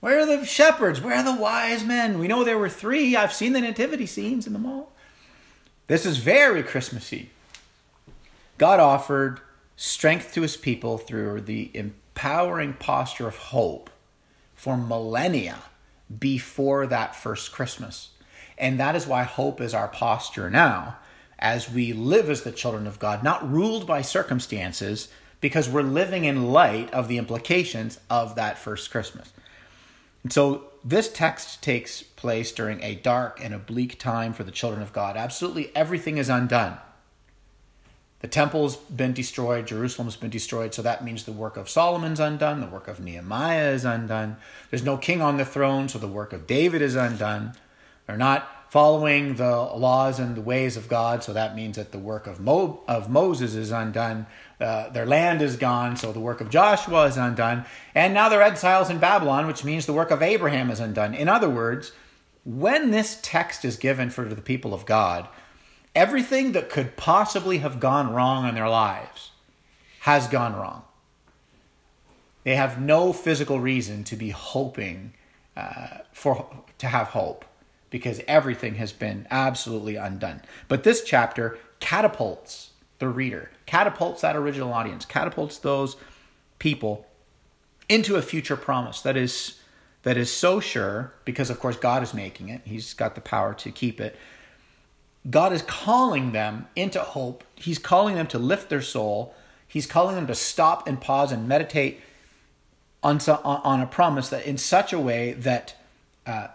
Where 0.00 0.20
are 0.20 0.26
the 0.26 0.44
shepherds? 0.44 1.00
Where 1.00 1.16
are 1.16 1.24
the 1.24 1.40
wise 1.40 1.82
men? 1.82 2.18
We 2.18 2.28
know 2.28 2.44
there 2.44 2.58
were 2.58 2.68
three. 2.68 3.16
I've 3.16 3.32
seen 3.32 3.54
the 3.54 3.60
nativity 3.60 4.06
scenes 4.06 4.46
in 4.46 4.52
the 4.52 4.58
mall. 4.58 4.92
This 5.86 6.06
is 6.06 6.18
very 6.18 6.62
Christmassy. 6.62 7.30
God 8.56 8.80
offered 8.80 9.40
strength 9.76 10.32
to 10.34 10.42
his 10.42 10.56
people 10.56 10.96
through 10.96 11.42
the 11.42 11.70
empowering 11.74 12.74
posture 12.74 13.28
of 13.28 13.36
hope 13.36 13.90
for 14.54 14.76
millennia 14.76 15.58
before 16.18 16.86
that 16.86 17.14
first 17.14 17.52
Christmas. 17.52 18.10
And 18.56 18.78
that 18.80 18.94
is 18.94 19.06
why 19.06 19.24
hope 19.24 19.60
is 19.60 19.74
our 19.74 19.88
posture 19.88 20.48
now 20.48 20.96
as 21.38 21.70
we 21.70 21.92
live 21.92 22.30
as 22.30 22.42
the 22.42 22.52
children 22.52 22.86
of 22.86 22.98
God, 22.98 23.22
not 23.22 23.50
ruled 23.50 23.86
by 23.86 24.00
circumstances, 24.00 25.08
because 25.40 25.68
we're 25.68 25.82
living 25.82 26.24
in 26.24 26.52
light 26.52 26.90
of 26.94 27.08
the 27.08 27.18
implications 27.18 27.98
of 28.08 28.36
that 28.36 28.58
first 28.58 28.90
Christmas. 28.90 29.30
And 30.22 30.32
so 30.32 30.64
this 30.84 31.10
text 31.10 31.62
takes 31.62 32.02
place 32.02 32.52
during 32.52 32.82
a 32.82 32.94
dark 32.94 33.42
and 33.42 33.64
bleak 33.64 33.98
time 33.98 34.32
for 34.34 34.44
the 34.44 34.50
children 34.50 34.82
of 34.82 34.92
God. 34.92 35.16
Absolutely 35.16 35.74
everything 35.74 36.18
is 36.18 36.28
undone. 36.28 36.76
The 38.20 38.28
temple's 38.28 38.76
been 38.76 39.12
destroyed, 39.12 39.66
Jerusalem's 39.66 40.16
been 40.16 40.30
destroyed, 40.30 40.72
so 40.72 40.80
that 40.80 41.04
means 41.04 41.24
the 41.24 41.32
work 41.32 41.58
of 41.58 41.68
Solomon's 41.68 42.20
undone, 42.20 42.60
the 42.60 42.66
work 42.66 42.88
of 42.88 42.98
Nehemiah 42.98 43.70
is 43.70 43.84
undone. 43.84 44.36
There's 44.70 44.82
no 44.82 44.96
king 44.96 45.20
on 45.20 45.36
the 45.36 45.44
throne, 45.44 45.90
so 45.90 45.98
the 45.98 46.08
work 46.08 46.32
of 46.32 46.46
David 46.46 46.80
is 46.80 46.94
undone. 46.94 47.52
They're 48.06 48.16
not 48.16 48.48
following 48.74 49.36
the 49.36 49.54
laws 49.54 50.18
and 50.18 50.34
the 50.34 50.40
ways 50.40 50.76
of 50.76 50.88
God, 50.88 51.22
so 51.22 51.32
that 51.32 51.54
means 51.54 51.76
that 51.76 51.92
the 51.92 51.98
work 51.98 52.26
of, 52.26 52.40
Mo- 52.40 52.80
of 52.88 53.08
Moses 53.08 53.54
is 53.54 53.70
undone. 53.70 54.26
Uh, 54.60 54.88
their 54.88 55.06
land 55.06 55.40
is 55.40 55.56
gone, 55.56 55.96
so 55.96 56.10
the 56.10 56.18
work 56.18 56.40
of 56.40 56.50
Joshua 56.50 57.04
is 57.04 57.16
undone. 57.16 57.66
And 57.94 58.12
now 58.12 58.28
they're 58.28 58.42
exiles 58.42 58.90
in 58.90 58.98
Babylon, 58.98 59.46
which 59.46 59.62
means 59.62 59.86
the 59.86 59.92
work 59.92 60.10
of 60.10 60.22
Abraham 60.22 60.72
is 60.72 60.80
undone. 60.80 61.14
In 61.14 61.28
other 61.28 61.48
words, 61.48 61.92
when 62.44 62.90
this 62.90 63.20
text 63.22 63.64
is 63.64 63.76
given 63.76 64.10
for 64.10 64.24
the 64.24 64.42
people 64.42 64.74
of 64.74 64.86
God, 64.86 65.28
everything 65.94 66.50
that 66.50 66.68
could 66.68 66.96
possibly 66.96 67.58
have 67.58 67.78
gone 67.78 68.12
wrong 68.12 68.48
in 68.48 68.56
their 68.56 68.68
lives 68.68 69.30
has 70.00 70.26
gone 70.26 70.56
wrong. 70.56 70.82
They 72.42 72.56
have 72.56 72.80
no 72.80 73.12
physical 73.12 73.60
reason 73.60 74.02
to 74.02 74.16
be 74.16 74.30
hoping 74.30 75.12
uh, 75.56 75.98
for 76.12 76.64
to 76.78 76.88
have 76.88 77.10
hope 77.10 77.44
because 77.94 78.20
everything 78.26 78.74
has 78.74 78.90
been 78.90 79.24
absolutely 79.30 79.94
undone. 79.94 80.42
But 80.66 80.82
this 80.82 81.04
chapter 81.04 81.56
catapults 81.78 82.70
the 82.98 83.06
reader, 83.06 83.52
catapults 83.66 84.22
that 84.22 84.34
original 84.34 84.72
audience, 84.72 85.04
catapults 85.04 85.58
those 85.58 85.96
people 86.58 87.06
into 87.88 88.16
a 88.16 88.22
future 88.22 88.56
promise 88.56 89.00
that 89.02 89.16
is 89.16 89.60
that 90.02 90.16
is 90.16 90.32
so 90.32 90.58
sure 90.58 91.12
because 91.24 91.50
of 91.50 91.60
course 91.60 91.76
God 91.76 92.02
is 92.02 92.12
making 92.12 92.48
it. 92.48 92.62
He's 92.64 92.94
got 92.94 93.14
the 93.14 93.20
power 93.20 93.54
to 93.54 93.70
keep 93.70 94.00
it. 94.00 94.16
God 95.30 95.52
is 95.52 95.62
calling 95.62 96.32
them 96.32 96.66
into 96.74 96.98
hope. 96.98 97.44
He's 97.54 97.78
calling 97.78 98.16
them 98.16 98.26
to 98.26 98.40
lift 98.40 98.70
their 98.70 98.82
soul. 98.82 99.36
He's 99.68 99.86
calling 99.86 100.16
them 100.16 100.26
to 100.26 100.34
stop 100.34 100.88
and 100.88 101.00
pause 101.00 101.30
and 101.30 101.46
meditate 101.46 102.00
on, 103.04 103.20
on 103.20 103.80
a 103.80 103.86
promise 103.86 104.30
that 104.30 104.44
in 104.46 104.58
such 104.58 104.92
a 104.92 104.98
way 104.98 105.34
that 105.34 105.76
uh, 106.26 106.48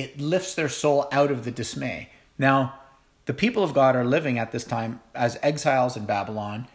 it 0.00 0.20
lifts 0.20 0.54
their 0.54 0.68
soul 0.68 1.08
out 1.12 1.30
of 1.30 1.44
the 1.44 1.50
dismay. 1.50 2.10
Now, 2.38 2.80
the 3.26 3.34
people 3.34 3.62
of 3.62 3.74
God 3.74 3.96
are 3.96 4.04
living 4.04 4.38
at 4.38 4.52
this 4.52 4.64
time 4.64 5.00
as 5.14 5.38
exiles 5.42 5.96
in 5.96 6.06
Babylon. 6.06 6.66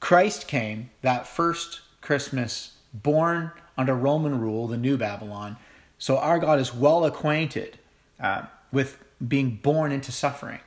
Christ 0.00 0.48
came 0.48 0.90
that 1.02 1.26
first 1.26 1.80
Christmas, 2.00 2.76
born 2.92 3.52
under 3.78 3.94
Roman 3.94 4.40
rule, 4.40 4.66
the 4.66 4.76
new 4.76 4.96
Babylon. 4.96 5.56
So 5.98 6.18
our 6.18 6.38
God 6.38 6.58
is 6.58 6.74
well 6.74 7.04
acquainted 7.04 7.78
uh, 8.20 8.46
with 8.72 8.98
being 9.26 9.60
born 9.62 9.92
into 9.92 10.10
suffering 10.10 10.60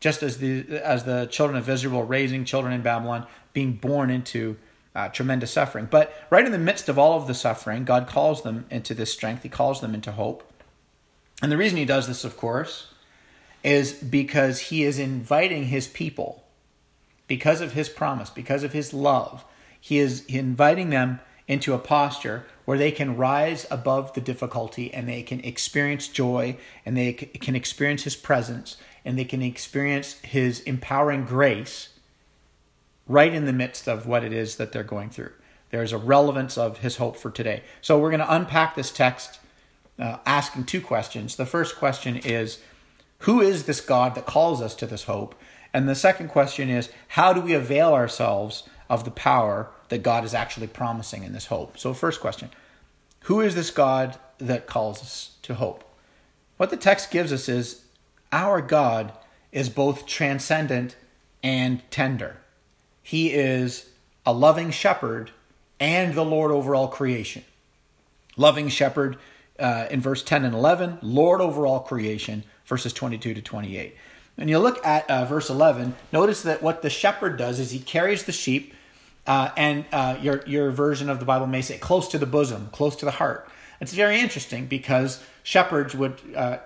just 0.00 0.22
as 0.22 0.38
the 0.38 0.80
as 0.82 1.04
the 1.04 1.26
children 1.26 1.58
of 1.58 1.68
Israel 1.68 2.02
raising 2.02 2.44
children 2.44 2.72
in 2.72 2.80
Babylon, 2.80 3.26
being 3.52 3.74
born 3.74 4.10
into 4.10 4.56
uh, 4.94 5.08
tremendous 5.08 5.52
suffering. 5.52 5.86
But 5.88 6.12
right 6.30 6.44
in 6.44 6.52
the 6.52 6.58
midst 6.58 6.88
of 6.88 6.98
all 6.98 7.20
of 7.20 7.26
the 7.26 7.34
suffering, 7.34 7.84
God 7.84 8.08
calls 8.08 8.42
them 8.42 8.64
into 8.70 8.94
this 8.94 9.12
strength. 9.12 9.42
He 9.42 9.48
calls 9.48 9.80
them 9.80 9.94
into 9.94 10.12
hope. 10.12 10.49
And 11.42 11.50
the 11.50 11.56
reason 11.56 11.78
He 11.78 11.84
does 11.84 12.06
this, 12.06 12.24
of 12.24 12.36
course, 12.36 12.88
is 13.62 13.92
because 13.92 14.60
He 14.60 14.84
is 14.84 14.98
inviting 14.98 15.64
His 15.64 15.88
people, 15.88 16.44
because 17.26 17.60
of 17.60 17.72
His 17.72 17.88
promise, 17.88 18.30
because 18.30 18.62
of 18.62 18.72
His 18.72 18.92
love. 18.92 19.44
He 19.80 19.98
is 19.98 20.24
inviting 20.26 20.90
them 20.90 21.20
into 21.48 21.74
a 21.74 21.78
posture 21.78 22.44
where 22.64 22.78
they 22.78 22.92
can 22.92 23.16
rise 23.16 23.66
above 23.70 24.12
the 24.12 24.20
difficulty 24.20 24.92
and 24.94 25.08
they 25.08 25.22
can 25.22 25.40
experience 25.40 26.06
joy 26.06 26.56
and 26.86 26.96
they 26.96 27.12
can 27.12 27.56
experience 27.56 28.04
His 28.04 28.16
presence 28.16 28.76
and 29.04 29.18
they 29.18 29.24
can 29.24 29.42
experience 29.42 30.14
His 30.20 30.60
empowering 30.60 31.24
grace 31.24 31.88
right 33.08 33.32
in 33.32 33.46
the 33.46 33.52
midst 33.52 33.88
of 33.88 34.06
what 34.06 34.22
it 34.22 34.32
is 34.32 34.56
that 34.56 34.72
they're 34.72 34.84
going 34.84 35.10
through. 35.10 35.32
There's 35.70 35.92
a 35.92 35.98
relevance 35.98 36.56
of 36.56 36.78
His 36.78 36.96
hope 36.96 37.16
for 37.16 37.30
today. 37.30 37.62
So 37.80 37.98
we're 37.98 38.10
going 38.10 38.20
to 38.20 38.34
unpack 38.34 38.76
this 38.76 38.90
text 38.90 39.40
uh, 40.00 40.18
asking 40.24 40.64
two 40.64 40.80
questions. 40.80 41.36
The 41.36 41.46
first 41.46 41.76
question 41.76 42.16
is 42.16 42.58
Who 43.20 43.40
is 43.40 43.64
this 43.64 43.80
God 43.80 44.14
that 44.14 44.26
calls 44.26 44.62
us 44.62 44.74
to 44.76 44.86
this 44.86 45.04
hope? 45.04 45.34
And 45.72 45.88
the 45.88 45.94
second 45.94 46.28
question 46.28 46.68
is 46.68 46.90
How 47.08 47.32
do 47.32 47.40
we 47.40 47.52
avail 47.52 47.92
ourselves 47.92 48.64
of 48.88 49.04
the 49.04 49.10
power 49.10 49.68
that 49.88 50.02
God 50.02 50.24
is 50.24 50.34
actually 50.34 50.66
promising 50.66 51.22
in 51.22 51.32
this 51.32 51.46
hope? 51.46 51.78
So, 51.78 51.92
first 51.92 52.20
question 52.20 52.50
Who 53.24 53.40
is 53.40 53.54
this 53.54 53.70
God 53.70 54.18
that 54.38 54.66
calls 54.66 55.02
us 55.02 55.36
to 55.42 55.54
hope? 55.54 55.84
What 56.56 56.70
the 56.70 56.76
text 56.76 57.10
gives 57.10 57.32
us 57.32 57.48
is 57.48 57.84
our 58.32 58.60
God 58.60 59.12
is 59.52 59.68
both 59.68 60.06
transcendent 60.06 60.96
and 61.42 61.82
tender. 61.90 62.36
He 63.02 63.32
is 63.32 63.90
a 64.24 64.32
loving 64.32 64.70
shepherd 64.70 65.30
and 65.78 66.14
the 66.14 66.24
Lord 66.24 66.50
over 66.50 66.74
all 66.74 66.88
creation. 66.88 67.44
Loving 68.36 68.68
shepherd 68.68 69.16
uh, 69.60 69.86
in 69.90 70.00
verse 70.00 70.22
10 70.22 70.44
and 70.44 70.54
11, 70.54 70.98
Lord 71.02 71.40
over 71.40 71.66
all 71.66 71.80
creation, 71.80 72.44
verses 72.64 72.92
22 72.92 73.34
to 73.34 73.42
28. 73.42 73.94
And 74.38 74.48
you 74.48 74.58
look 74.58 74.84
at 74.84 75.08
uh, 75.10 75.24
verse 75.26 75.50
11, 75.50 75.94
notice 76.12 76.42
that 76.42 76.62
what 76.62 76.82
the 76.82 76.90
shepherd 76.90 77.36
does 77.36 77.60
is 77.60 77.70
he 77.70 77.78
carries 77.78 78.24
the 78.24 78.32
sheep, 78.32 78.74
uh, 79.26 79.50
and 79.56 79.84
uh, 79.92 80.16
your, 80.20 80.42
your 80.46 80.70
version 80.70 81.10
of 81.10 81.18
the 81.18 81.26
Bible 81.26 81.46
may 81.46 81.60
say 81.60 81.78
close 81.78 82.08
to 82.08 82.18
the 82.18 82.26
bosom, 82.26 82.68
close 82.72 82.96
to 82.96 83.04
the 83.04 83.10
heart. 83.12 83.48
It's 83.80 83.92
very 83.92 84.18
interesting 84.18 84.66
because 84.66 85.22
shepherds 85.42 85.94
would 85.94 86.20
uh, 86.34 86.58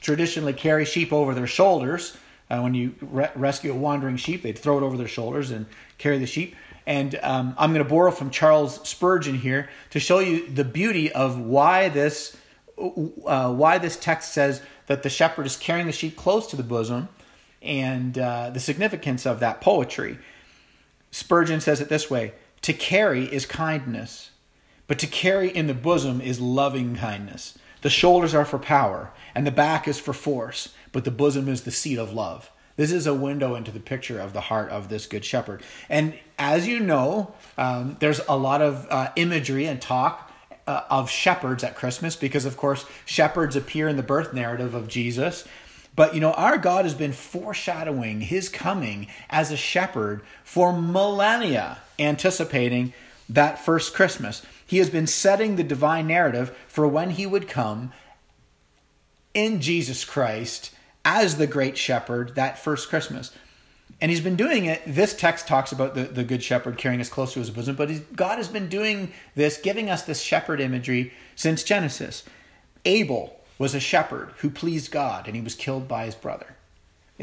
traditionally 0.00 0.52
carry 0.52 0.84
sheep 0.84 1.12
over 1.12 1.34
their 1.34 1.46
shoulders. 1.46 2.16
Uh, 2.50 2.60
when 2.60 2.74
you 2.74 2.94
re- 3.00 3.30
rescue 3.34 3.72
a 3.72 3.76
wandering 3.76 4.16
sheep, 4.16 4.42
they'd 4.42 4.58
throw 4.58 4.78
it 4.78 4.82
over 4.82 4.96
their 4.96 5.08
shoulders 5.08 5.50
and 5.50 5.66
carry 5.98 6.18
the 6.18 6.26
sheep. 6.26 6.56
And 6.88 7.20
um, 7.22 7.54
I'm 7.58 7.74
going 7.74 7.84
to 7.84 7.88
borrow 7.88 8.10
from 8.10 8.30
Charles 8.30 8.80
Spurgeon 8.88 9.34
here 9.34 9.68
to 9.90 10.00
show 10.00 10.20
you 10.20 10.48
the 10.48 10.64
beauty 10.64 11.12
of 11.12 11.38
why 11.38 11.90
this 11.90 12.34
uh, 12.78 13.52
why 13.52 13.76
this 13.76 13.98
text 13.98 14.32
says 14.32 14.62
that 14.86 15.02
the 15.02 15.10
shepherd 15.10 15.44
is 15.44 15.54
carrying 15.54 15.86
the 15.86 15.92
sheep 15.92 16.16
close 16.16 16.46
to 16.46 16.56
the 16.56 16.62
bosom, 16.62 17.10
and 17.60 18.16
uh, 18.18 18.48
the 18.48 18.58
significance 18.58 19.26
of 19.26 19.38
that 19.40 19.60
poetry. 19.60 20.18
Spurgeon 21.10 21.60
says 21.60 21.82
it 21.82 21.90
this 21.90 22.08
way: 22.08 22.32
"To 22.62 22.72
carry 22.72 23.24
is 23.24 23.44
kindness, 23.44 24.30
but 24.86 24.98
to 25.00 25.06
carry 25.06 25.50
in 25.50 25.66
the 25.66 25.74
bosom 25.74 26.22
is 26.22 26.40
loving 26.40 26.96
kindness." 26.96 27.58
The 27.82 27.90
shoulders 27.90 28.34
are 28.34 28.46
for 28.46 28.58
power, 28.58 29.10
and 29.34 29.46
the 29.46 29.50
back 29.50 29.86
is 29.86 30.00
for 30.00 30.14
force, 30.14 30.70
but 30.92 31.04
the 31.04 31.10
bosom 31.10 31.48
is 31.48 31.62
the 31.64 31.70
seat 31.70 31.98
of 31.98 32.14
love. 32.14 32.50
This 32.78 32.92
is 32.92 33.08
a 33.08 33.12
window 33.12 33.56
into 33.56 33.72
the 33.72 33.80
picture 33.80 34.20
of 34.20 34.32
the 34.32 34.40
heart 34.40 34.70
of 34.70 34.88
this 34.88 35.06
good 35.06 35.24
shepherd. 35.24 35.64
And 35.88 36.14
as 36.38 36.68
you 36.68 36.78
know, 36.78 37.34
um, 37.58 37.96
there's 37.98 38.20
a 38.28 38.36
lot 38.36 38.62
of 38.62 38.86
uh, 38.88 39.10
imagery 39.16 39.66
and 39.66 39.82
talk 39.82 40.30
uh, 40.64 40.82
of 40.88 41.10
shepherds 41.10 41.64
at 41.64 41.74
Christmas 41.74 42.14
because, 42.14 42.44
of 42.44 42.56
course, 42.56 42.86
shepherds 43.04 43.56
appear 43.56 43.88
in 43.88 43.96
the 43.96 44.04
birth 44.04 44.32
narrative 44.32 44.76
of 44.76 44.86
Jesus. 44.86 45.44
But 45.96 46.14
you 46.14 46.20
know, 46.20 46.30
our 46.34 46.56
God 46.56 46.84
has 46.84 46.94
been 46.94 47.12
foreshadowing 47.12 48.20
his 48.20 48.48
coming 48.48 49.08
as 49.28 49.50
a 49.50 49.56
shepherd 49.56 50.22
for 50.44 50.72
millennia, 50.72 51.78
anticipating 51.98 52.92
that 53.28 53.58
first 53.58 53.92
Christmas. 53.92 54.46
He 54.64 54.78
has 54.78 54.88
been 54.88 55.08
setting 55.08 55.56
the 55.56 55.64
divine 55.64 56.06
narrative 56.06 56.56
for 56.68 56.86
when 56.86 57.10
he 57.10 57.26
would 57.26 57.48
come 57.48 57.92
in 59.34 59.60
Jesus 59.60 60.04
Christ 60.04 60.70
as 61.04 61.36
the 61.36 61.46
great 61.46 61.76
shepherd 61.78 62.34
that 62.34 62.58
first 62.58 62.88
Christmas. 62.88 63.32
And 64.00 64.10
he's 64.10 64.20
been 64.20 64.36
doing 64.36 64.66
it. 64.66 64.82
This 64.86 65.14
text 65.14 65.48
talks 65.48 65.72
about 65.72 65.94
the, 65.94 66.04
the 66.04 66.24
good 66.24 66.42
shepherd 66.42 66.78
carrying 66.78 67.00
us 67.00 67.08
close 67.08 67.32
to 67.32 67.40
his 67.40 67.50
bosom, 67.50 67.74
but 67.74 68.14
God 68.14 68.36
has 68.38 68.48
been 68.48 68.68
doing 68.68 69.12
this, 69.34 69.58
giving 69.58 69.90
us 69.90 70.02
this 70.02 70.20
shepherd 70.20 70.60
imagery 70.60 71.12
since 71.34 71.64
Genesis. 71.64 72.24
Abel 72.84 73.40
was 73.58 73.74
a 73.74 73.80
shepherd 73.80 74.34
who 74.38 74.50
pleased 74.50 74.92
God, 74.92 75.26
and 75.26 75.34
he 75.34 75.42
was 75.42 75.54
killed 75.54 75.88
by 75.88 76.04
his 76.04 76.14
brother. 76.14 76.56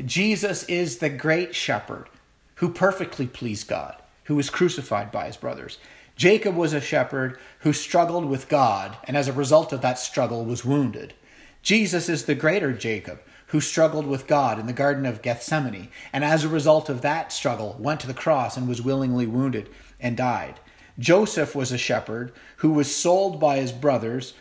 Jesus 0.03 0.63
is 0.63 0.97
the 0.97 1.09
great 1.09 1.55
shepherd 1.55 2.09
who 2.55 2.69
perfectly 2.69 3.27
pleased 3.27 3.67
God, 3.67 3.95
who 4.25 4.35
was 4.35 4.49
crucified 4.49 5.11
by 5.11 5.27
his 5.27 5.37
brothers. 5.37 5.77
Jacob 6.17 6.55
was 6.55 6.73
a 6.73 6.81
shepherd 6.81 7.37
who 7.59 7.71
struggled 7.71 8.25
with 8.25 8.49
God, 8.49 8.97
and 9.05 9.15
as 9.15 9.27
a 9.27 9.33
result 9.33 9.71
of 9.71 9.81
that 9.81 9.99
struggle, 9.99 10.43
was 10.43 10.65
wounded. 10.65 11.13
Jesus 11.61 12.09
is 12.09 12.25
the 12.25 12.35
greater 12.35 12.73
Jacob 12.73 13.21
who 13.47 13.61
struggled 13.61 14.07
with 14.07 14.27
God 14.27 14.59
in 14.59 14.65
the 14.65 14.73
Garden 14.73 15.05
of 15.05 15.21
Gethsemane, 15.21 15.89
and 16.11 16.23
as 16.23 16.43
a 16.43 16.49
result 16.49 16.89
of 16.89 17.01
that 17.01 17.31
struggle, 17.31 17.75
went 17.79 17.99
to 18.01 18.07
the 18.07 18.13
cross 18.13 18.57
and 18.57 18.67
was 18.67 18.81
willingly 18.81 19.27
wounded 19.27 19.69
and 19.99 20.17
died. 20.17 20.59
Joseph 20.97 21.55
was 21.55 21.71
a 21.71 21.77
shepherd 21.77 22.31
who 22.57 22.71
was 22.71 22.95
sold 22.95 23.39
by 23.39 23.57
his 23.57 23.71
brothers, 23.71 24.33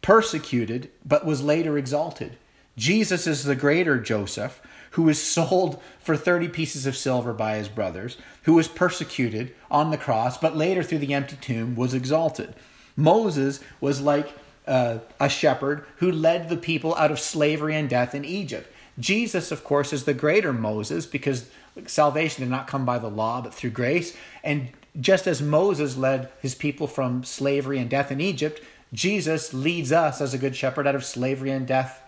persecuted, 0.00 0.90
but 1.04 1.26
was 1.26 1.42
later 1.42 1.78
exalted. 1.78 2.36
Jesus 2.76 3.26
is 3.26 3.44
the 3.44 3.56
greater 3.56 3.98
Joseph 3.98 4.60
who 4.92 5.02
was 5.02 5.22
sold 5.22 5.80
for 5.98 6.16
30 6.16 6.48
pieces 6.48 6.86
of 6.86 6.96
silver 6.96 7.32
by 7.32 7.56
his 7.56 7.68
brothers, 7.68 8.16
who 8.42 8.54
was 8.54 8.68
persecuted 8.68 9.54
on 9.70 9.90
the 9.90 9.96
cross, 9.96 10.36
but 10.38 10.56
later 10.56 10.82
through 10.82 10.98
the 10.98 11.14
empty 11.14 11.36
tomb 11.36 11.74
was 11.74 11.94
exalted. 11.94 12.54
Moses 12.94 13.60
was 13.80 14.00
like 14.00 14.34
uh, 14.66 14.98
a 15.18 15.28
shepherd 15.28 15.84
who 15.96 16.10
led 16.10 16.48
the 16.48 16.56
people 16.56 16.94
out 16.96 17.10
of 17.10 17.18
slavery 17.18 17.74
and 17.74 17.88
death 17.88 18.14
in 18.14 18.24
Egypt. 18.24 18.72
Jesus, 18.98 19.50
of 19.50 19.64
course, 19.64 19.92
is 19.92 20.04
the 20.04 20.14
greater 20.14 20.52
Moses 20.52 21.06
because 21.06 21.48
salvation 21.86 22.44
did 22.44 22.50
not 22.50 22.66
come 22.66 22.84
by 22.84 22.98
the 22.98 23.08
law, 23.08 23.40
but 23.40 23.54
through 23.54 23.70
grace. 23.70 24.16
And 24.44 24.68
just 25.00 25.26
as 25.26 25.40
Moses 25.40 25.96
led 25.96 26.30
his 26.40 26.54
people 26.54 26.86
from 26.86 27.24
slavery 27.24 27.78
and 27.78 27.88
death 27.88 28.12
in 28.12 28.20
Egypt, 28.20 28.60
Jesus 28.92 29.54
leads 29.54 29.90
us 29.90 30.20
as 30.20 30.34
a 30.34 30.38
good 30.38 30.54
shepherd 30.54 30.86
out 30.86 30.94
of 30.94 31.04
slavery 31.04 31.50
and 31.50 31.66
death 31.66 32.02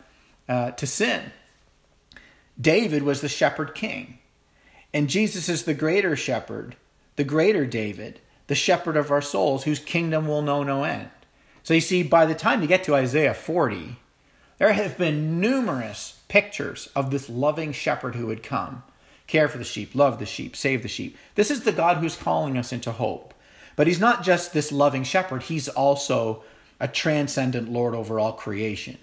uh, 0.49 0.73
to 0.73 0.87
sin. 0.87 1.33
David 2.61 3.03
was 3.03 3.21
the 3.21 3.29
shepherd 3.29 3.75
king. 3.75 4.19
And 4.93 5.09
Jesus 5.09 5.49
is 5.49 5.65
the 5.65 5.75
greater 5.75 6.15
shepherd, 6.15 6.77
the 7.17 7.25
greater 7.25 7.67
David, 7.67 8.21
the 8.47 8.55
shepherd 8.55 8.97
of 8.97 9.11
our 9.11 9.23
souls, 9.23 9.65
whose 9.65 9.81
kingdom 9.81 10.29
will 10.29 10.43
know 10.43 10.63
no 10.63 10.85
end. 10.85 11.11
So 11.65 11.73
you 11.73 11.81
see, 11.81 12.03
by 12.03 12.27
the 12.27 12.35
time 12.35 12.61
you 12.61 12.69
get 12.69 12.85
to 12.85 12.95
Isaiah 12.95 13.33
40, 13.33 13.97
there 14.59 14.75
have 14.75 14.99
been 14.99 15.41
numerous 15.41 16.21
pictures 16.29 16.91
of 16.95 17.11
this 17.11 17.31
loving 17.31 17.73
shepherd 17.73 18.15
who 18.15 18.27
would 18.27 18.43
come, 18.43 18.83
care 19.27 19.49
for 19.49 19.57
the 19.57 19.65
sheep, 19.65 19.95
love 19.95 20.19
the 20.19 20.27
sheep, 20.27 20.55
save 20.55 20.83
the 20.83 20.89
sheep. 20.89 21.17
This 21.37 21.51
is 21.51 21.63
the 21.63 21.73
God 21.73 21.97
who's 21.97 22.17
calling 22.17 22.59
us 22.59 22.71
into 22.71 22.93
hope. 22.93 23.33
But 23.77 23.87
he's 23.87 23.99
not 23.99 24.23
just 24.23 24.53
this 24.53 24.71
loving 24.71 25.05
shepherd, 25.05 25.45
he's 25.45 25.67
also 25.67 26.45
a 26.79 26.87
transcendent 26.87 27.71
Lord 27.71 27.95
over 27.95 28.21
all 28.21 28.35
creation. 28.35 28.99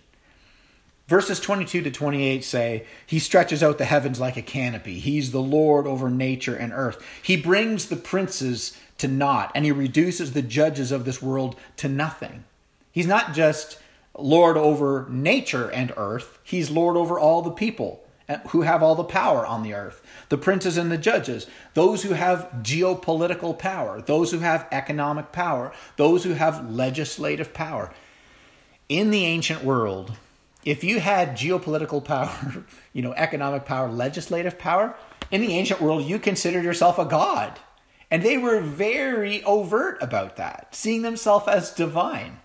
Verses 1.08 1.40
22 1.40 1.82
to 1.82 1.92
28 1.92 2.44
say, 2.44 2.86
He 3.08 3.18
stretches 3.18 3.64
out 3.64 3.80
the 3.80 3.86
heavens 3.86 4.20
like 4.20 4.38
a 4.38 4.42
canopy. 4.44 5.00
He's 5.00 5.32
the 5.32 5.42
Lord 5.42 5.88
over 5.88 6.12
nature 6.12 6.56
and 6.56 6.72
earth. 6.72 7.04
He 7.24 7.36
brings 7.36 7.88
the 7.88 7.96
princes 7.96 8.78
to 9.00 9.08
naught, 9.08 9.52
and 9.56 9.66
He 9.66 9.72
reduces 9.72 10.34
the 10.34 10.44
judges 10.44 10.92
of 10.92 11.06
this 11.06 11.24
world 11.24 11.56
to 11.78 11.90
nothing. 11.90 12.44
He's 12.92 13.08
not 13.08 13.34
just 13.34 13.80
Lord 14.18 14.58
over 14.58 15.08
nature 15.10 15.70
and 15.70 15.94
earth, 15.98 16.40
He's 16.44 16.70
Lord 16.70 16.98
over 16.98 17.20
all 17.20 17.42
the 17.42 17.52
people 17.52 18.04
who 18.50 18.62
have 18.62 18.82
all 18.82 18.96
the 18.96 19.04
power 19.04 19.46
on 19.46 19.64
the 19.64 19.74
earth 19.74 20.02
the 20.30 20.38
princes 20.38 20.78
and 20.78 20.90
the 20.90 20.98
judges, 20.98 21.46
those 21.74 22.04
who 22.04 22.14
have 22.14 22.50
geopolitical 22.62 23.58
power, 23.60 24.02
those 24.02 24.32
who 24.32 24.40
have 24.40 24.66
economic 24.72 25.34
power, 25.34 25.74
those 25.98 26.24
who 26.24 26.34
have 26.34 26.72
legislative 26.72 27.54
power. 27.54 27.94
In 28.88 29.12
the 29.12 29.26
ancient 29.26 29.62
world, 29.62 30.14
if 30.64 30.86
you 30.86 31.02
had 31.02 31.38
geopolitical 31.38 32.04
power, 32.06 32.64
you 32.94 33.02
know, 33.02 33.14
economic 33.14 33.66
power, 33.66 33.90
legislative 33.90 34.58
power, 34.58 34.96
in 35.32 35.42
the 35.42 35.54
ancient 35.54 35.82
world, 35.82 36.06
you 36.06 36.18
considered 36.18 36.64
yourself 36.64 36.98
a 36.98 37.06
god. 37.06 37.60
And 38.10 38.24
they 38.24 38.38
were 38.38 38.60
very 38.60 39.44
overt 39.44 39.98
about 40.02 40.36
that, 40.36 40.76
seeing 40.76 41.02
themselves 41.02 41.48
as 41.48 41.72
divine. 41.72 42.41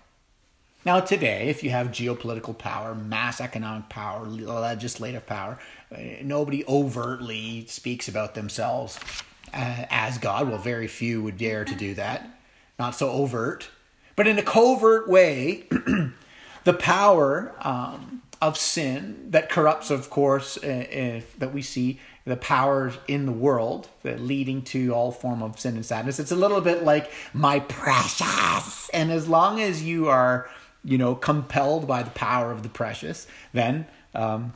Now, 0.85 0.99
today, 1.01 1.49
if 1.49 1.63
you 1.63 1.69
have 1.71 1.87
geopolitical 1.87 2.57
power, 2.57 2.95
mass 2.95 3.41
economic 3.41 3.89
power, 3.89 4.25
legislative 4.25 5.25
power, 5.25 5.59
nobody 6.21 6.63
overtly 6.65 7.65
speaks 7.67 8.07
about 8.07 8.35
themselves 8.35 8.99
uh, 9.53 9.85
as 9.89 10.17
God. 10.17 10.47
Well, 10.47 10.57
very 10.57 10.87
few 10.87 11.21
would 11.23 11.37
dare 11.37 11.65
to 11.65 11.75
do 11.75 11.93
that. 11.95 12.29
Not 12.79 12.95
so 12.95 13.09
overt. 13.09 13.69
But 14.15 14.27
in 14.27 14.39
a 14.39 14.43
covert 14.43 15.09
way, 15.09 15.65
the 16.63 16.73
power 16.73 17.53
um, 17.61 18.21
of 18.41 18.57
sin 18.57 19.27
that 19.31 19.49
corrupts, 19.49 19.89
of 19.91 20.09
course, 20.09 20.57
uh, 20.57 21.21
that 21.37 21.53
we 21.53 21.61
see 21.61 21.99
the 22.25 22.37
powers 22.37 22.97
in 23.07 23.25
the 23.25 23.31
world 23.31 23.87
that 24.03 24.19
leading 24.19 24.61
to 24.61 24.93
all 24.93 25.11
form 25.11 25.41
of 25.41 25.59
sin 25.59 25.75
and 25.75 25.85
sadness. 25.85 26.19
It's 26.19 26.31
a 26.31 26.35
little 26.35 26.61
bit 26.61 26.83
like 26.83 27.11
my 27.33 27.59
precious, 27.61 28.89
and 28.93 29.11
as 29.11 29.29
long 29.29 29.61
as 29.61 29.83
you 29.83 30.07
are, 30.09 30.49
you 30.87 30.97
know, 30.97 31.15
compelled 31.15 31.85
by 31.85 32.01
the 32.01 32.09
power 32.11 32.49
of 32.49 32.63
the 32.63 32.69
precious, 32.69 33.27
then 33.51 33.85
um, 34.15 34.53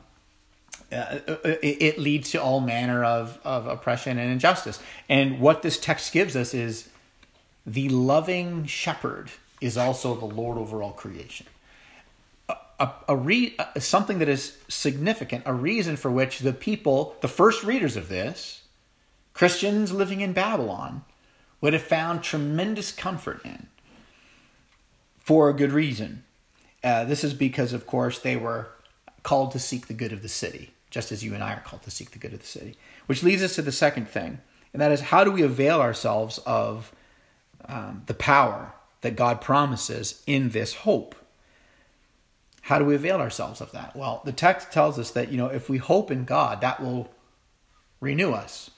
uh, 0.90 1.18
it, 1.62 1.98
leads 1.98 2.30
to 2.30 2.42
all 2.42 2.60
manner 2.60 3.04
of, 3.04 3.38
of 3.44 3.66
oppression 3.66 4.18
and 4.18 4.32
injustice. 4.32 4.80
And 5.10 5.40
what 5.40 5.60
this 5.60 5.78
text 5.78 6.10
gives 6.10 6.34
us 6.34 6.54
is 6.54 6.88
the 7.66 7.90
loving 7.90 8.64
shepherd 8.64 9.30
is 9.60 9.76
also 9.76 10.14
the 10.14 10.24
Lord 10.24 10.56
over 10.56 10.82
all 10.82 10.92
creation. 10.92 11.46
A, 12.48 12.56
a, 12.80 12.94
a 13.10 13.16
re, 13.16 13.54
a, 13.74 13.80
something 13.82 14.18
that 14.18 14.28
is 14.28 14.56
significant, 14.68 15.42
a 15.44 15.52
reason 15.52 15.98
for 15.98 16.10
which 16.10 16.38
the 16.38 16.54
people, 16.54 17.14
the 17.20 17.28
first 17.28 17.62
readers 17.62 17.94
of 17.94 18.08
this, 18.08 18.62
Christians 19.34 19.92
living 19.92 20.22
in 20.22 20.32
Babylon, 20.32 21.04
would 21.60 21.74
have 21.74 21.82
found 21.82 22.22
tremendous 22.22 22.90
comfort 22.90 23.42
in 23.44 23.68
for 25.22 25.48
a 25.48 25.54
good 25.54 25.72
reason. 25.72 26.24
Uh, 26.82 27.04
this 27.04 27.22
is 27.22 27.34
because, 27.34 27.72
of 27.72 27.86
course, 27.86 28.18
they 28.18 28.36
were 28.36 28.68
called 29.22 29.52
to 29.52 29.58
seek 29.58 29.86
the 29.86 29.94
good 29.94 30.12
of 30.12 30.22
the 30.22 30.28
city, 30.28 30.72
just 30.90 31.12
as 31.12 31.22
you 31.24 31.34
and 31.34 31.42
I 31.42 31.54
are 31.54 31.60
called 31.60 31.82
to 31.82 31.90
seek 31.90 32.10
the 32.10 32.18
good 32.18 32.32
of 32.32 32.40
the 32.40 32.46
city. 32.46 32.76
Which 33.06 33.22
leads 33.22 33.42
us 33.42 33.54
to 33.54 33.62
the 33.62 33.72
second 33.72 34.08
thing, 34.08 34.40
and 34.72 34.82
that 34.82 34.92
is 34.92 35.00
how 35.00 35.24
do 35.24 35.30
we 35.30 35.42
avail 35.42 35.80
ourselves 35.80 36.38
of 36.38 36.92
um, 37.66 38.02
the 38.06 38.14
power 38.14 38.72
that 39.02 39.16
God 39.16 39.40
promises 39.40 40.22
in 40.26 40.50
this 40.50 40.74
hope. 40.74 41.14
How 42.62 42.78
do 42.78 42.84
we 42.84 42.94
avail 42.94 43.18
ourselves 43.18 43.60
of 43.60 43.72
that? 43.72 43.94
Well, 43.96 44.22
the 44.24 44.32
text 44.32 44.72
tells 44.72 44.98
us 44.98 45.10
that, 45.12 45.30
you 45.30 45.36
know, 45.36 45.48
if 45.48 45.68
we 45.68 45.78
hope 45.78 46.10
in 46.10 46.24
God, 46.24 46.60
that 46.60 46.80
will 46.80 47.10
renew 48.00 48.32
us. 48.32 48.70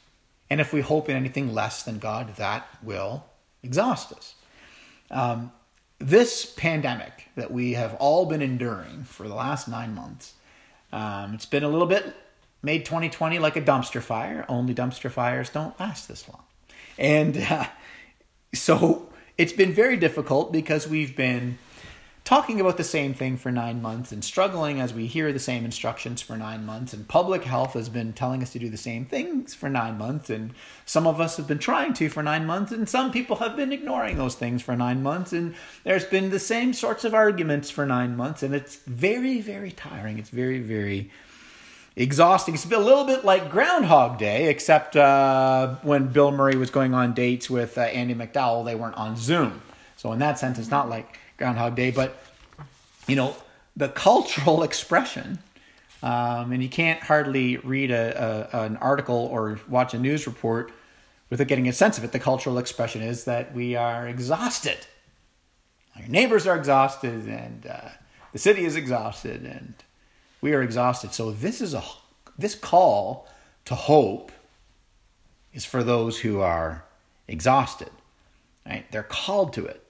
And 0.48 0.60
if 0.60 0.72
we 0.72 0.80
hope 0.80 1.08
in 1.08 1.16
anything 1.16 1.52
less 1.52 1.82
than 1.82 1.98
God, 1.98 2.36
that 2.36 2.66
will 2.82 3.24
exhaust 3.62 4.12
us. 4.12 4.34
Um, 5.10 5.52
this 6.04 6.44
pandemic 6.44 7.30
that 7.34 7.50
we 7.50 7.72
have 7.72 7.94
all 7.94 8.26
been 8.26 8.42
enduring 8.42 9.04
for 9.04 9.26
the 9.26 9.34
last 9.34 9.68
nine 9.68 9.94
months, 9.94 10.34
um, 10.92 11.34
it's 11.34 11.46
been 11.46 11.64
a 11.64 11.68
little 11.68 11.86
bit 11.86 12.14
made 12.62 12.84
2020 12.84 13.38
like 13.38 13.56
a 13.56 13.62
dumpster 13.62 14.02
fire. 14.02 14.44
Only 14.48 14.74
dumpster 14.74 15.10
fires 15.10 15.50
don't 15.50 15.78
last 15.78 16.08
this 16.08 16.28
long. 16.28 16.42
And 16.98 17.36
uh, 17.38 17.66
so 18.54 19.08
it's 19.36 19.52
been 19.52 19.72
very 19.72 19.96
difficult 19.96 20.52
because 20.52 20.88
we've 20.88 21.14
been 21.16 21.58
talking 22.24 22.58
about 22.58 22.78
the 22.78 22.84
same 22.84 23.12
thing 23.12 23.36
for 23.36 23.52
nine 23.52 23.82
months 23.82 24.10
and 24.10 24.24
struggling 24.24 24.80
as 24.80 24.94
we 24.94 25.06
hear 25.06 25.30
the 25.30 25.38
same 25.38 25.62
instructions 25.62 26.22
for 26.22 26.38
nine 26.38 26.64
months. 26.64 26.94
And 26.94 27.06
public 27.06 27.44
health 27.44 27.74
has 27.74 27.90
been 27.90 28.14
telling 28.14 28.42
us 28.42 28.52
to 28.52 28.58
do 28.58 28.70
the 28.70 28.78
same 28.78 29.04
things 29.04 29.52
for 29.52 29.68
nine 29.68 29.98
months. 29.98 30.30
And 30.30 30.54
some 30.86 31.06
of 31.06 31.20
us 31.20 31.36
have 31.36 31.46
been 31.46 31.58
trying 31.58 31.92
to 31.94 32.08
for 32.08 32.22
nine 32.22 32.46
months, 32.46 32.72
and 32.72 32.88
some 32.88 33.12
people 33.12 33.36
have 33.36 33.56
been 33.56 33.72
ignoring 33.72 34.16
those 34.16 34.36
things 34.36 34.62
for 34.62 34.74
nine 34.74 35.02
months. 35.02 35.34
And 35.34 35.54
there's 35.84 36.06
been 36.06 36.30
the 36.30 36.40
same 36.40 36.72
sorts 36.72 37.04
of 37.04 37.12
arguments 37.12 37.68
for 37.68 37.84
nine 37.84 38.16
months. 38.16 38.42
And 38.42 38.54
it's 38.54 38.76
very, 38.76 39.42
very 39.42 39.70
tiring. 39.70 40.18
It's 40.18 40.30
very, 40.30 40.60
very 40.60 41.10
exhausting. 41.94 42.54
It's 42.54 42.64
a 42.64 42.78
little 42.78 43.04
bit 43.04 43.26
like 43.26 43.50
Groundhog 43.50 44.18
Day, 44.18 44.48
except 44.48 44.96
uh, 44.96 45.74
when 45.82 46.08
Bill 46.08 46.32
Murray 46.32 46.56
was 46.56 46.70
going 46.70 46.94
on 46.94 47.12
dates 47.12 47.50
with 47.50 47.76
uh, 47.76 47.82
Andie 47.82 48.14
MacDowell, 48.14 48.64
they 48.64 48.74
weren't 48.74 48.96
on 48.96 49.14
Zoom. 49.14 49.60
So 49.96 50.10
in 50.12 50.18
that 50.20 50.38
sense, 50.38 50.58
it's 50.58 50.70
not 50.70 50.88
like 50.88 51.18
Groundhog 51.36 51.74
Day, 51.74 51.90
but 51.90 52.16
you 53.06 53.16
know 53.16 53.36
the 53.76 53.88
cultural 53.88 54.62
expression. 54.68 55.38
Um, 56.02 56.52
and 56.52 56.62
you 56.62 56.68
can't 56.68 57.00
hardly 57.00 57.56
read 57.56 57.90
a, 57.90 58.50
a, 58.52 58.64
an 58.64 58.76
article 58.76 59.16
or 59.32 59.58
watch 59.66 59.94
a 59.94 59.98
news 59.98 60.26
report 60.26 60.70
without 61.30 61.46
getting 61.46 61.66
a 61.66 61.72
sense 61.72 61.96
of 61.96 62.04
it. 62.04 62.12
The 62.12 62.18
cultural 62.18 62.58
expression 62.58 63.00
is 63.00 63.24
that 63.24 63.54
we 63.54 63.74
are 63.74 64.06
exhausted. 64.06 64.86
Our 65.96 66.06
neighbors 66.06 66.46
are 66.46 66.56
exhausted, 66.56 67.26
and 67.26 67.66
uh, 67.66 67.88
the 68.32 68.38
city 68.38 68.64
is 68.64 68.76
exhausted, 68.76 69.44
and 69.44 69.74
we 70.40 70.52
are 70.52 70.62
exhausted. 70.62 71.14
So 71.14 71.30
this 71.30 71.60
is 71.60 71.72
a 71.72 71.82
this 72.36 72.54
call 72.54 73.28
to 73.64 73.74
hope 73.74 74.32
is 75.52 75.64
for 75.64 75.82
those 75.82 76.18
who 76.20 76.40
are 76.40 76.84
exhausted. 77.28 77.90
Right? 78.66 78.90
They're 78.90 79.02
called 79.02 79.52
to 79.54 79.64
it. 79.64 79.83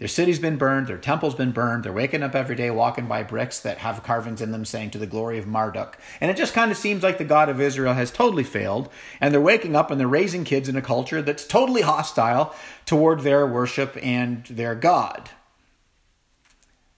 Their 0.00 0.08
city's 0.08 0.38
been 0.38 0.56
burned, 0.56 0.86
their 0.86 0.96
temple's 0.96 1.34
been 1.34 1.52
burned, 1.52 1.84
they're 1.84 1.92
waking 1.92 2.22
up 2.22 2.34
every 2.34 2.56
day 2.56 2.70
walking 2.70 3.06
by 3.06 3.22
bricks 3.22 3.60
that 3.60 3.78
have 3.78 4.02
carvings 4.02 4.40
in 4.40 4.50
them 4.50 4.64
saying 4.64 4.92
to 4.92 4.98
the 4.98 5.06
glory 5.06 5.36
of 5.36 5.46
Marduk. 5.46 5.98
And 6.22 6.30
it 6.30 6.38
just 6.38 6.54
kind 6.54 6.70
of 6.70 6.78
seems 6.78 7.02
like 7.02 7.18
the 7.18 7.24
God 7.24 7.50
of 7.50 7.60
Israel 7.60 7.92
has 7.92 8.10
totally 8.10 8.42
failed, 8.42 8.88
and 9.20 9.34
they're 9.34 9.42
waking 9.42 9.76
up 9.76 9.90
and 9.90 10.00
they're 10.00 10.08
raising 10.08 10.44
kids 10.44 10.70
in 10.70 10.76
a 10.76 10.80
culture 10.80 11.20
that's 11.20 11.46
totally 11.46 11.82
hostile 11.82 12.54
toward 12.86 13.20
their 13.20 13.46
worship 13.46 13.94
and 14.02 14.46
their 14.46 14.74
God. 14.74 15.28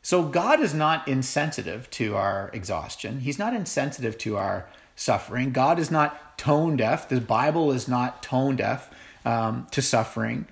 So 0.01 0.23
God 0.23 0.61
is 0.61 0.73
not 0.73 1.09
insensitive 1.09 1.91
to 1.91 2.15
our 2.15 2.51
exhaustion. 2.53 3.21
He's 3.21 3.39
not 3.39 3.53
insensitive 3.53 4.17
to 4.19 4.37
our 4.37 4.69
suffering. 4.95 5.51
God 5.51 5.81
is 5.81 5.91
not 5.91 6.39
tone 6.39 6.77
deaf. 6.77 7.09
The 7.09 7.21
Bible 7.21 7.73
is 7.73 7.89
not 7.89 8.23
tone 8.23 8.55
deaf 8.55 8.95
um, 9.25 9.67
to 9.73 9.83
suffering 9.83 10.47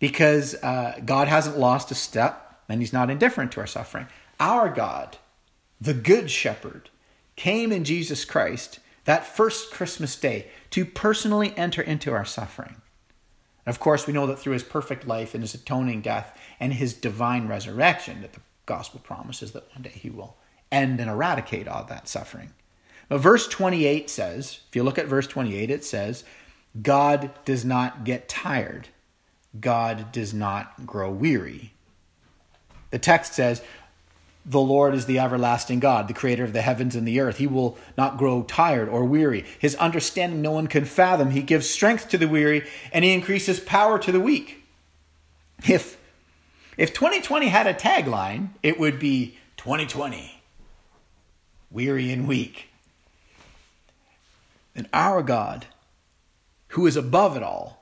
because 0.00 0.56
uh, 0.56 0.98
God 1.04 1.28
hasn't 1.28 1.58
lost 1.58 1.92
a 1.92 1.94
step 1.94 2.62
and 2.68 2.80
he's 2.80 2.92
not 2.92 3.10
indifferent 3.10 3.52
to 3.52 3.60
our 3.60 3.66
suffering. 3.66 4.08
Our 4.40 4.68
God, 4.68 5.18
the 5.80 5.94
Good 5.94 6.30
Shepherd, 6.30 6.90
came 7.36 7.70
in 7.70 7.84
Jesus 7.84 8.24
Christ 8.24 8.80
that 9.04 9.26
first 9.26 9.70
Christmas 9.70 10.16
day 10.16 10.48
to 10.70 10.84
personally 10.84 11.56
enter 11.56 11.82
into 11.82 12.12
our 12.12 12.24
suffering. 12.24 12.76
And 13.66 13.74
of 13.74 13.80
course, 13.80 14.06
we 14.06 14.12
know 14.12 14.26
that 14.26 14.38
through 14.38 14.54
his 14.54 14.62
perfect 14.62 15.06
life 15.06 15.34
and 15.34 15.42
his 15.42 15.54
atoning 15.54 16.00
death 16.00 16.36
and 16.58 16.74
his 16.74 16.94
divine 16.94 17.46
resurrection, 17.46 18.22
that 18.22 18.32
the 18.32 18.40
gospel 18.66 19.00
promises 19.00 19.52
that 19.52 19.68
one 19.74 19.82
day 19.82 19.90
he 19.90 20.10
will 20.10 20.36
end 20.72 21.00
and 21.00 21.10
eradicate 21.10 21.68
all 21.68 21.84
that 21.84 22.08
suffering. 22.08 22.52
But 23.08 23.18
verse 23.18 23.48
28 23.48 24.08
says, 24.08 24.60
if 24.68 24.76
you 24.76 24.82
look 24.82 24.98
at 24.98 25.06
verse 25.06 25.26
28, 25.26 25.70
it 25.70 25.84
says, 25.84 26.24
God 26.80 27.32
does 27.44 27.64
not 27.64 28.04
get 28.04 28.28
tired. 28.28 28.88
God 29.58 30.12
does 30.12 30.32
not 30.32 30.86
grow 30.86 31.10
weary. 31.10 31.72
The 32.90 32.98
text 32.98 33.34
says, 33.34 33.62
the 34.44 34.60
Lord 34.60 34.94
is 34.94 35.06
the 35.06 35.18
everlasting 35.18 35.80
God, 35.80 36.08
the 36.08 36.14
creator 36.14 36.44
of 36.44 36.52
the 36.52 36.62
heavens 36.62 36.96
and 36.96 37.06
the 37.06 37.20
earth. 37.20 37.38
He 37.38 37.46
will 37.46 37.76
not 37.96 38.16
grow 38.16 38.42
tired 38.42 38.88
or 38.88 39.04
weary. 39.04 39.44
His 39.58 39.74
understanding 39.76 40.40
no 40.40 40.52
one 40.52 40.66
can 40.66 40.84
fathom. 40.84 41.30
He 41.30 41.42
gives 41.42 41.68
strength 41.68 42.08
to 42.08 42.18
the 42.18 42.28
weary 42.28 42.66
and 42.92 43.04
he 43.04 43.12
increases 43.12 43.60
power 43.60 43.98
to 43.98 44.10
the 44.10 44.20
weak. 44.20 44.64
If 45.68 45.98
if 46.76 46.94
2020 46.94 47.48
had 47.48 47.66
a 47.66 47.74
tagline, 47.74 48.50
it 48.62 48.80
would 48.80 48.98
be 48.98 49.36
2020, 49.58 50.40
weary 51.70 52.10
and 52.10 52.26
weak. 52.26 52.68
And 54.74 54.88
our 54.94 55.22
God, 55.22 55.66
who 56.68 56.86
is 56.86 56.96
above 56.96 57.36
it 57.36 57.42
all, 57.42 57.79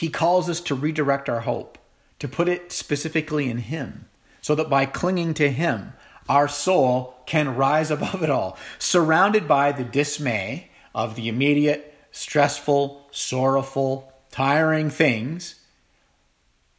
he 0.00 0.08
calls 0.08 0.48
us 0.48 0.62
to 0.62 0.74
redirect 0.74 1.28
our 1.28 1.40
hope, 1.40 1.76
to 2.20 2.26
put 2.26 2.48
it 2.48 2.72
specifically 2.72 3.50
in 3.50 3.58
Him, 3.58 4.08
so 4.40 4.54
that 4.54 4.70
by 4.70 4.86
clinging 4.86 5.34
to 5.34 5.50
Him, 5.50 5.92
our 6.26 6.48
soul 6.48 7.16
can 7.26 7.54
rise 7.54 7.90
above 7.90 8.22
it 8.22 8.30
all, 8.30 8.56
surrounded 8.78 9.46
by 9.46 9.72
the 9.72 9.84
dismay 9.84 10.70
of 10.94 11.16
the 11.16 11.28
immediate, 11.28 11.94
stressful, 12.12 13.08
sorrowful, 13.10 14.10
tiring 14.30 14.88
things 14.88 15.56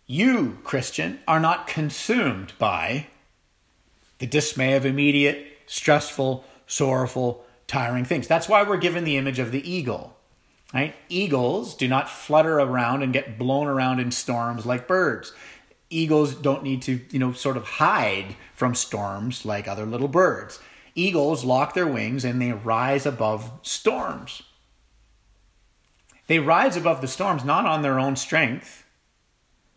you, 0.07 0.57
Christian, 0.63 1.19
are 1.27 1.39
not 1.39 1.67
consumed 1.67 2.53
by 2.57 3.05
the 4.17 4.25
dismay 4.25 4.73
of 4.73 4.84
immediate, 4.84 5.45
stressful, 5.67 6.43
sorrowful, 6.65 7.45
tiring 7.67 8.03
things. 8.03 8.27
That's 8.27 8.49
why 8.49 8.63
we're 8.63 8.77
given 8.77 9.03
the 9.03 9.17
image 9.17 9.38
of 9.38 9.51
the 9.51 9.71
eagle. 9.71 10.17
Right? 10.73 10.95
Eagles 11.10 11.75
do 11.75 11.88
not 11.88 12.10
flutter 12.10 12.60
around 12.60 13.03
and 13.03 13.12
get 13.12 13.38
blown 13.38 13.67
around 13.67 13.99
in 13.99 14.12
storms 14.12 14.65
like 14.65 14.88
birds. 14.88 15.34
Eagles 15.89 16.34
don't 16.34 16.63
need 16.63 16.81
to, 16.84 17.01
you 17.10 17.19
know, 17.19 17.34
sort 17.34 17.57
of 17.57 17.63
hide 17.63 18.38
from 18.53 18.73
storms 18.73 19.45
like 19.45 19.67
other 19.67 19.86
little 19.86 20.07
birds. 20.07 20.60
Eagles 20.95 21.43
lock 21.43 21.73
their 21.73 21.88
wings 21.88 22.23
and 22.23 22.41
they 22.41 22.53
rise 22.53 23.05
above 23.05 23.51
storms. 23.62 24.43
They 26.27 26.39
rise 26.39 26.77
above 26.77 27.01
the 27.01 27.07
storms 27.10 27.43
not 27.43 27.65
on 27.65 27.81
their 27.81 27.99
own 27.99 28.15
strength, 28.15 28.86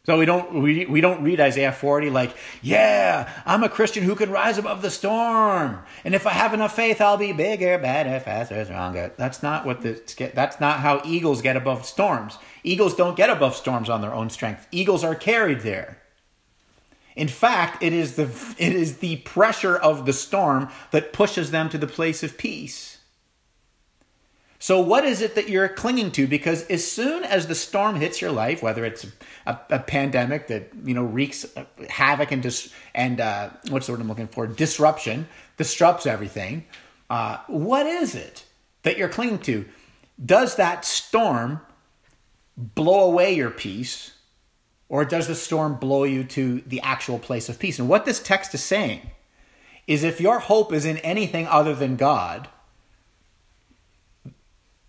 So 0.07 0.19
we 0.19 0.27
don't 0.27 0.63
we, 0.63 0.85
we 0.85 1.01
don't 1.01 1.23
read 1.23 1.41
Isaiah 1.41 1.73
40 1.73 2.11
like, 2.11 2.37
yeah, 2.61 3.33
I'm 3.47 3.65
a 3.65 3.71
Christian 3.71 4.05
who 4.05 4.15
can 4.15 4.31
rise 4.31 4.59
above 4.59 4.83
the 4.83 4.91
storm. 4.91 5.79
And 6.05 6.15
if 6.15 6.27
I 6.27 6.31
have 6.31 6.53
enough 6.53 6.77
faith, 6.77 7.01
I'll 7.01 7.17
be 7.17 7.33
bigger, 7.33 7.79
better, 7.79 8.21
faster, 8.21 8.63
stronger. 8.67 9.13
That's 9.17 9.43
not 9.43 9.65
what 9.65 9.81
the 9.81 10.31
that's 10.35 10.61
not 10.61 10.81
how 10.81 11.01
eagles 11.07 11.41
get 11.41 11.57
above 11.57 11.87
storms. 11.87 12.37
Eagles 12.63 12.95
don't 12.95 13.17
get 13.17 13.31
above 13.31 13.57
storms 13.57 13.89
on 13.89 14.03
their 14.03 14.13
own 14.13 14.29
strength. 14.29 14.67
Eagles 14.71 15.05
are 15.05 15.15
carried 15.15 15.61
there. 15.61 16.03
In 17.17 17.29
fact, 17.29 17.83
it 17.83 17.95
is 17.95 18.17
the 18.17 18.25
it 18.59 18.75
is 18.75 18.99
the 18.99 19.17
pressure 19.19 19.77
of 19.77 20.05
the 20.05 20.13
storm 20.13 20.69
that 20.91 21.15
pushes 21.15 21.51
them 21.51 21.71
to 21.71 21.79
the 21.79 21.87
place 21.87 22.23
of 22.23 22.37
peace. 22.37 22.94
So, 24.65 24.81
what 24.81 25.05
is 25.05 25.21
it 25.21 25.35
that 25.35 25.51
you're 25.51 25.69
clinging 25.69 26.13
to? 26.13 26.27
Because 26.27 26.67
as 26.69 26.91
soon 26.91 27.23
as 27.23 27.49
the 27.49 27.55
storm 27.55 27.97
hits 27.97 28.23
your 28.23 28.33
life, 28.33 28.63
whether 28.63 28.83
it's 28.83 29.05
a, 29.45 29.61
a 29.69 29.79
pandemic 29.79 30.47
that 30.47 30.71
you 30.87 30.95
know 30.95 31.05
wreaks 31.05 31.45
havoc 31.91 32.33
and 32.33 32.43
dis- 32.43 32.73
and 32.95 33.21
uh, 33.21 33.51
what's 33.69 33.85
the 33.85 33.93
word 33.93 34.01
I'm 34.01 34.09
looking 34.09 34.27
for? 34.27 34.47
Disruption, 34.47 35.29
disrupts 35.59 36.07
everything. 36.07 36.65
Uh, 37.11 37.41
what 37.47 37.85
is 37.85 38.15
it 38.15 38.47
that 38.85 38.97
you're 38.97 39.11
clinging 39.11 39.41
to? 39.41 39.67
Does 40.25 40.57
that 40.57 40.87
storm 40.87 41.61
blow 42.57 43.01
away 43.11 43.35
your 43.35 43.51
peace, 43.51 44.13
or 44.89 45.05
does 45.05 45.27
the 45.27 45.35
storm 45.35 45.75
blow 45.75 46.05
you 46.05 46.25
to 46.25 46.63
the 46.63 46.81
actual 46.81 47.19
place 47.19 47.51
of 47.51 47.59
peace? 47.59 47.79
And 47.79 47.87
what 47.87 48.07
this 48.07 48.19
text 48.19 48.55
is 48.55 48.65
saying 48.65 49.11
is, 49.87 50.05
if 50.05 50.23
your 50.23 50.39
hope 50.39 50.73
is 50.73 50.87
in 50.87 50.97
anything 50.99 51.47
other 51.49 51.75
than 51.75 51.97
God 51.97 52.49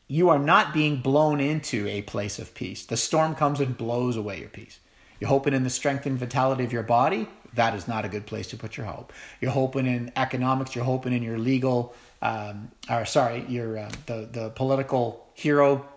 you 0.07 0.29
are 0.29 0.39
not 0.39 0.73
being 0.73 0.97
blown 0.97 1.39
into 1.39 1.87
a 1.87 2.01
place 2.03 2.37
of 2.39 2.53
peace. 2.53 2.85
The 2.85 2.97
storm 2.97 3.35
comes 3.35 3.59
and 3.59 3.75
blows 3.77 4.15
away 4.15 4.39
your 4.39 4.49
peace. 4.49 4.79
You're 5.19 5.29
hoping 5.29 5.53
in 5.53 5.63
the 5.63 5.69
strength 5.69 6.05
and 6.05 6.17
vitality 6.17 6.63
of 6.63 6.73
your 6.73 6.83
body. 6.83 7.27
That 7.53 7.73
is 7.73 7.87
not 7.87 8.05
a 8.05 8.09
good 8.09 8.25
place 8.25 8.47
to 8.49 8.57
put 8.57 8.77
your 8.77 8.85
hope. 8.85 9.13
You're 9.39 9.51
hoping 9.51 9.87
in 9.87 10.11
economics. 10.15 10.75
You're 10.75 10.83
hoping 10.83 11.13
in 11.13 11.23
your 11.23 11.37
legal, 11.37 11.95
um, 12.21 12.71
or 12.89 13.05
sorry, 13.05 13.45
your 13.47 13.77
uh, 13.77 13.91
the 14.07 14.27
the 14.31 14.49
political 14.49 15.25
hero 15.33 15.87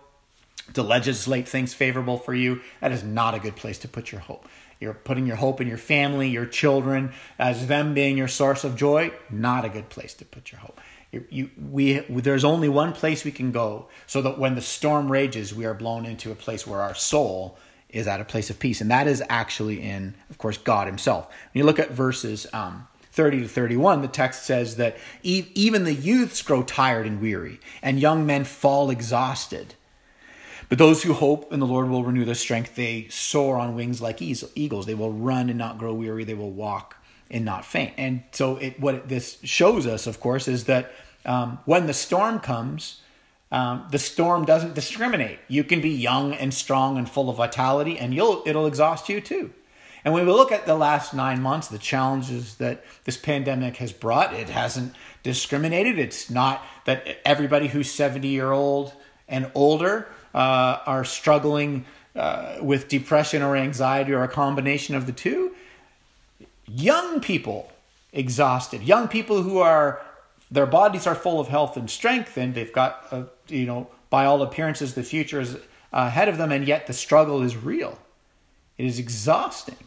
to 0.73 0.83
legislate 0.83 1.47
things 1.47 1.73
favorable 1.73 2.17
for 2.17 2.33
you. 2.33 2.61
That 2.79 2.91
is 2.91 3.03
not 3.03 3.35
a 3.35 3.39
good 3.39 3.57
place 3.57 3.77
to 3.79 3.87
put 3.87 4.11
your 4.11 4.21
hope. 4.21 4.47
You're 4.79 4.93
putting 4.93 5.25
your 5.25 5.35
hope 5.35 5.59
in 5.59 5.67
your 5.67 5.77
family, 5.77 6.29
your 6.29 6.45
children, 6.45 7.11
as 7.37 7.67
them 7.67 7.93
being 7.93 8.17
your 8.17 8.29
source 8.29 8.63
of 8.63 8.75
joy. 8.75 9.11
Not 9.29 9.65
a 9.65 9.69
good 9.69 9.89
place 9.89 10.13
to 10.15 10.25
put 10.25 10.51
your 10.51 10.61
hope. 10.61 10.79
You, 11.11 11.49
we, 11.57 11.99
there's 11.99 12.43
only 12.43 12.69
one 12.69 12.93
place 12.93 13.25
we 13.25 13.31
can 13.31 13.51
go 13.51 13.89
so 14.05 14.21
that 14.21 14.37
when 14.37 14.55
the 14.55 14.61
storm 14.61 15.11
rages, 15.11 15.53
we 15.53 15.65
are 15.65 15.73
blown 15.73 16.05
into 16.05 16.31
a 16.31 16.35
place 16.35 16.67
where 16.67 16.81
our 16.81 16.93
soul 16.93 17.57
is 17.89 18.07
at 18.07 18.21
a 18.21 18.25
place 18.25 18.49
of 18.49 18.59
peace. 18.59 18.79
And 18.79 18.91
that 18.91 19.07
is 19.07 19.23
actually 19.27 19.81
in, 19.81 20.13
of 20.29 20.37
course, 20.37 20.57
God 20.57 20.87
Himself. 20.87 21.27
When 21.27 21.59
you 21.59 21.65
look 21.65 21.79
at 21.79 21.91
verses 21.91 22.45
um, 22.53 22.87
30 23.11 23.41
to 23.41 23.47
31, 23.47 24.01
the 24.01 24.07
text 24.07 24.45
says 24.45 24.75
that 24.77 24.97
even 25.23 25.83
the 25.83 25.93
youths 25.93 26.41
grow 26.41 26.63
tired 26.63 27.07
and 27.07 27.19
weary, 27.19 27.59
and 27.81 27.99
young 27.99 28.25
men 28.25 28.43
fall 28.43 28.91
exhausted. 28.91 29.73
But 30.69 30.77
those 30.77 31.01
who 31.01 31.13
hope 31.13 31.51
in 31.51 31.59
the 31.59 31.65
Lord 31.65 31.89
will 31.89 32.03
renew 32.03 32.25
their 32.25 32.35
strength. 32.35 32.75
They 32.75 33.07
soar 33.09 33.57
on 33.57 33.75
wings 33.75 34.01
like 34.01 34.21
eagles. 34.21 34.85
They 34.85 34.93
will 34.93 35.11
run 35.11 35.49
and 35.49 35.57
not 35.57 35.79
grow 35.79 35.93
weary. 35.93 36.23
They 36.23 36.35
will 36.35 36.51
walk 36.51 36.95
and 37.31 37.43
not 37.43 37.65
faint. 37.65 37.93
And 37.97 38.23
so, 38.31 38.57
it, 38.57 38.79
what 38.79 39.09
this 39.09 39.39
shows 39.43 39.87
us, 39.87 40.05
of 40.07 40.19
course, 40.19 40.47
is 40.47 40.65
that 40.65 40.91
um, 41.25 41.59
when 41.65 41.87
the 41.87 41.93
storm 41.93 42.39
comes, 42.39 43.01
um, 43.51 43.87
the 43.89 43.99
storm 43.99 44.45
doesn't 44.45 44.75
discriminate. 44.75 45.39
You 45.47 45.63
can 45.63 45.81
be 45.81 45.89
young 45.89 46.33
and 46.33 46.53
strong 46.53 46.97
and 46.97 47.09
full 47.09 47.29
of 47.29 47.37
vitality, 47.37 47.97
and 47.97 48.13
you'll 48.13 48.43
it'll 48.45 48.67
exhaust 48.67 49.09
you 49.09 49.21
too. 49.21 49.51
And 50.05 50.13
when 50.13 50.25
we 50.25 50.31
look 50.31 50.51
at 50.51 50.65
the 50.65 50.75
last 50.75 51.13
nine 51.13 51.41
months, 51.41 51.67
the 51.67 51.77
challenges 51.77 52.55
that 52.55 52.85
this 53.03 53.17
pandemic 53.17 53.77
has 53.77 53.91
brought, 53.91 54.33
it 54.33 54.49
hasn't 54.49 54.93
discriminated. 55.23 55.99
It's 55.99 56.29
not 56.29 56.63
that 56.85 57.19
everybody 57.25 57.67
who's 57.67 57.91
70 57.91 58.27
year 58.27 58.51
old 58.51 58.93
and 59.27 59.51
older 59.53 60.07
uh, 60.33 60.79
are 60.85 61.03
struggling 61.03 61.85
uh, 62.15 62.57
with 62.61 62.87
depression 62.87 63.41
or 63.41 63.55
anxiety 63.55 64.13
or 64.13 64.23
a 64.23 64.27
combination 64.27 64.95
of 64.95 65.05
the 65.05 65.11
two 65.11 65.53
young 66.67 67.19
people 67.19 67.71
exhausted, 68.13 68.83
young 68.83 69.07
people 69.07 69.43
who 69.43 69.59
are 69.59 70.01
their 70.51 70.65
bodies 70.65 71.05
are 71.05 71.15
full 71.15 71.39
of 71.39 71.47
health 71.47 71.77
and 71.77 71.89
strength, 71.89 72.35
and 72.37 72.55
they've 72.55 72.73
got 72.73 73.07
uh, 73.11 73.23
you 73.47 73.65
know 73.65 73.87
by 74.09 74.25
all 74.25 74.41
appearances 74.41 74.95
the 74.95 75.03
future 75.03 75.41
is 75.41 75.57
ahead 75.93 76.27
of 76.27 76.37
them, 76.37 76.51
and 76.51 76.67
yet 76.67 76.87
the 76.87 76.93
struggle 76.93 77.41
is 77.41 77.55
real. 77.55 77.99
It 78.77 78.85
is 78.85 78.99
exhausting. 78.99 79.77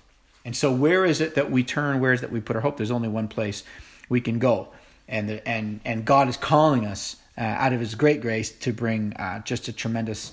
And 0.45 0.57
so, 0.57 0.73
where 0.73 1.05
is 1.05 1.21
it 1.21 1.35
that 1.35 1.51
we 1.51 1.63
turn? 1.63 2.01
Where 2.01 2.13
is 2.13 2.21
it 2.21 2.27
that 2.27 2.33
we 2.33 2.41
put 2.41 2.57
our 2.57 2.63
hope? 2.63 2.77
There's 2.77 2.91
only 2.91 3.09
one 3.09 3.29
place 3.29 3.65
we 4.09 4.21
can 4.21 4.39
go, 4.39 4.69
and 5.09 5.29
the, 5.29 5.49
and 5.49 5.81
and 5.85 6.05
God 6.05 6.29
is 6.29 6.37
calling 6.37 6.85
us 6.85 7.17
uh, 7.37 7.41
out 7.41 7.73
of 7.73 7.81
His 7.81 7.95
great 7.95 8.21
grace 8.21 8.51
to 8.51 8.73
bring 8.73 9.13
uh, 9.15 9.41
just 9.41 9.69
a 9.69 9.73
tremendous 9.73 10.33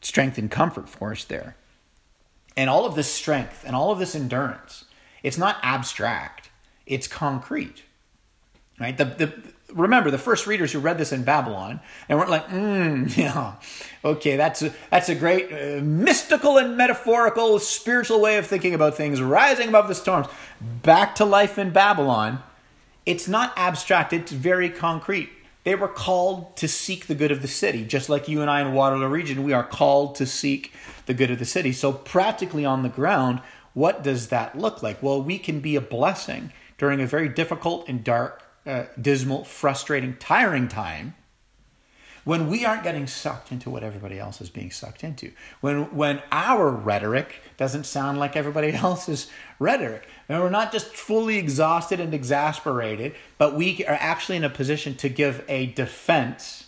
strength 0.00 0.38
and 0.38 0.50
comfort 0.50 0.88
for 0.88 1.12
us 1.12 1.24
there. 1.24 1.56
And 2.56 2.68
all 2.68 2.84
of 2.84 2.94
this 2.94 3.12
strength 3.12 3.64
and 3.66 3.74
all 3.76 3.90
of 3.90 3.98
this 3.98 4.14
endurance 4.14 4.84
it's 5.22 5.38
not 5.38 5.56
abstract, 5.62 6.50
it's 6.86 7.06
concrete. 7.06 7.82
Right? 8.78 8.96
The, 8.96 9.04
the, 9.04 9.34
remember, 9.72 10.10
the 10.10 10.18
first 10.18 10.46
readers 10.46 10.72
who 10.72 10.78
read 10.78 10.98
this 10.98 11.12
in 11.12 11.24
Babylon 11.24 11.80
and 12.08 12.18
weren't 12.18 12.30
like, 12.30 12.48
mm, 12.48 13.16
yeah, 13.16 13.54
okay, 14.04 14.36
that's 14.36 14.62
a, 14.62 14.72
that's 14.90 15.08
a 15.08 15.14
great 15.14 15.52
uh, 15.52 15.82
mystical 15.82 16.58
and 16.58 16.76
metaphorical 16.76 17.58
spiritual 17.58 18.20
way 18.20 18.38
of 18.38 18.46
thinking 18.46 18.74
about 18.74 18.96
things, 18.96 19.20
rising 19.20 19.68
above 19.68 19.88
the 19.88 19.94
storms. 19.94 20.28
Back 20.60 21.16
to 21.16 21.24
life 21.24 21.58
in 21.58 21.70
Babylon, 21.70 22.42
it's 23.04 23.26
not 23.26 23.52
abstract, 23.56 24.12
it's 24.12 24.32
very 24.32 24.70
concrete. 24.70 25.30
They 25.64 25.74
were 25.74 25.88
called 25.88 26.56
to 26.58 26.68
seek 26.68 27.06
the 27.06 27.14
good 27.14 27.30
of 27.30 27.42
the 27.42 27.48
city, 27.48 27.84
just 27.84 28.08
like 28.08 28.28
you 28.28 28.40
and 28.40 28.50
I 28.50 28.60
in 28.60 28.72
Waterloo 28.72 29.08
region, 29.08 29.42
we 29.42 29.52
are 29.52 29.64
called 29.64 30.14
to 30.16 30.26
seek 30.26 30.72
the 31.06 31.14
good 31.14 31.30
of 31.30 31.38
the 31.38 31.44
city. 31.44 31.72
So, 31.72 31.92
practically 31.92 32.64
on 32.64 32.82
the 32.82 32.88
ground, 32.88 33.40
what 33.74 34.02
does 34.02 34.28
that 34.28 34.56
look 34.56 34.82
like? 34.82 35.02
Well, 35.02 35.22
we 35.22 35.38
can 35.38 35.60
be 35.60 35.76
a 35.76 35.80
blessing 35.80 36.52
during 36.78 37.00
a 37.00 37.06
very 37.06 37.28
difficult 37.28 37.88
and 37.88 38.02
dark, 38.02 38.42
uh, 38.64 38.84
dismal, 39.00 39.44
frustrating, 39.44 40.16
tiring 40.16 40.68
time 40.68 41.14
when 42.28 42.46
we 42.46 42.62
aren't 42.62 42.82
getting 42.82 43.06
sucked 43.06 43.50
into 43.50 43.70
what 43.70 43.82
everybody 43.82 44.18
else 44.18 44.42
is 44.42 44.50
being 44.50 44.70
sucked 44.70 45.02
into. 45.02 45.32
When 45.62 45.84
when 45.96 46.22
our 46.30 46.68
rhetoric 46.68 47.40
doesn't 47.56 47.86
sound 47.86 48.18
like 48.18 48.36
everybody 48.36 48.70
else's 48.74 49.30
rhetoric. 49.58 50.06
And 50.28 50.38
we're 50.38 50.50
not 50.50 50.70
just 50.70 50.88
fully 50.88 51.38
exhausted 51.38 52.00
and 52.00 52.12
exasperated, 52.12 53.14
but 53.38 53.54
we 53.54 53.82
are 53.86 53.96
actually 53.98 54.36
in 54.36 54.44
a 54.44 54.50
position 54.50 54.94
to 54.96 55.08
give 55.08 55.42
a 55.48 55.68
defense 55.68 56.66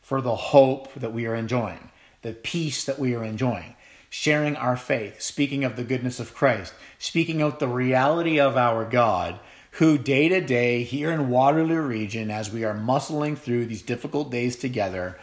for 0.00 0.20
the 0.20 0.36
hope 0.36 0.94
that 0.94 1.12
we 1.12 1.26
are 1.26 1.34
enjoying, 1.34 1.90
the 2.22 2.32
peace 2.32 2.84
that 2.84 3.00
we 3.00 3.16
are 3.16 3.24
enjoying 3.24 3.74
sharing 4.10 4.54
our 4.54 4.76
faith, 4.76 5.20
speaking 5.20 5.64
of 5.64 5.74
the 5.74 5.82
goodness 5.82 6.20
of 6.20 6.36
Christ, 6.36 6.72
speaking 7.00 7.42
out 7.42 7.58
the 7.58 7.66
reality 7.66 8.38
of 8.38 8.56
our 8.56 8.84
God, 8.84 9.40
who 9.74 9.98
day 9.98 10.28
to 10.28 10.40
day 10.40 10.84
here 10.84 11.10
in 11.10 11.28
Waterloo 11.28 11.80
region, 11.80 12.30
as 12.30 12.52
we 12.52 12.64
are 12.64 12.74
muscling 12.74 13.36
through 13.36 13.66
these 13.66 13.82
difficult 13.82 14.30
days 14.30 14.54
together, 14.56 15.18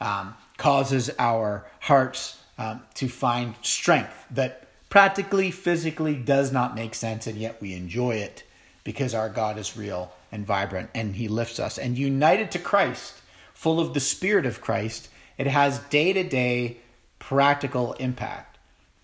um, 0.00 0.34
causes 0.56 1.10
our 1.18 1.66
hearts 1.80 2.38
um, 2.56 2.82
to 2.94 3.08
find 3.08 3.54
strength 3.62 4.24
that 4.30 4.68
practically, 4.88 5.50
physically 5.50 6.14
does 6.14 6.52
not 6.52 6.76
make 6.76 6.94
sense, 6.94 7.26
and 7.26 7.36
yet 7.36 7.60
we 7.60 7.74
enjoy 7.74 8.12
it 8.12 8.44
because 8.84 9.12
our 9.12 9.28
God 9.28 9.58
is 9.58 9.76
real 9.76 10.12
and 10.30 10.46
vibrant 10.46 10.88
and 10.94 11.16
He 11.16 11.26
lifts 11.26 11.58
us. 11.58 11.76
And 11.76 11.98
united 11.98 12.52
to 12.52 12.60
Christ, 12.60 13.14
full 13.54 13.80
of 13.80 13.92
the 13.92 14.00
Spirit 14.00 14.46
of 14.46 14.60
Christ, 14.60 15.08
it 15.36 15.48
has 15.48 15.80
day 15.80 16.12
to 16.12 16.22
day 16.22 16.76
practical 17.18 17.94
impact, 17.94 18.58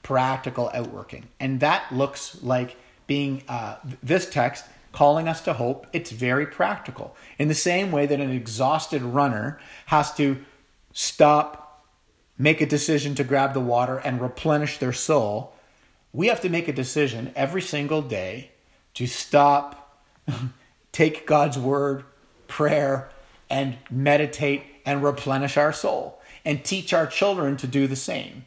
practical 0.05 0.71
outworking. 0.73 1.25
And 1.41 1.59
that 1.59 1.93
looks 1.93 2.41
like 2.41 2.77
being 3.09 3.43
uh, 3.49 3.77
this 4.01 4.31
text 4.31 4.65
calling 4.93 5.27
us 5.29 5.41
to 5.43 5.55
hope. 5.55 5.87
It's 5.93 6.11
very 6.11 6.47
practical. 6.47 7.17
In 7.39 7.49
the 7.49 7.55
same 7.55 7.91
way 7.91 8.07
that 8.07 8.21
an 8.21 8.31
exhausted 8.31 9.03
runner 9.03 9.59
has 9.87 10.15
to 10.15 10.45
stop, 10.93 11.85
make 12.39 12.61
a 12.61 12.67
decision 12.67 13.15
to 13.17 13.25
grab 13.25 13.55
the 13.55 13.61
water 13.61 13.99
and 13.99 14.21
replenish 14.21 14.79
their 14.79 14.93
soul, 14.93 15.55
we 16.13 16.27
have 16.27 16.43
to 16.43 16.49
make 16.49 16.69
a 16.69 16.73
decision 16.73 17.33
every 17.35 17.63
single 17.63 18.03
day 18.03 18.51
to 18.95 19.07
stop, 19.07 19.99
take 20.93 21.27
God's 21.27 21.59
word, 21.59 22.05
prayer, 22.47 23.11
and 23.49 23.79
meditate 23.91 24.63
and 24.85 25.03
replenish 25.03 25.57
our 25.57 25.73
soul 25.73 26.21
and 26.45 26.65
teach 26.65 26.93
our 26.93 27.07
children 27.07 27.57
to 27.57 27.67
do 27.67 27.87
the 27.87 27.97
same. 27.97 28.45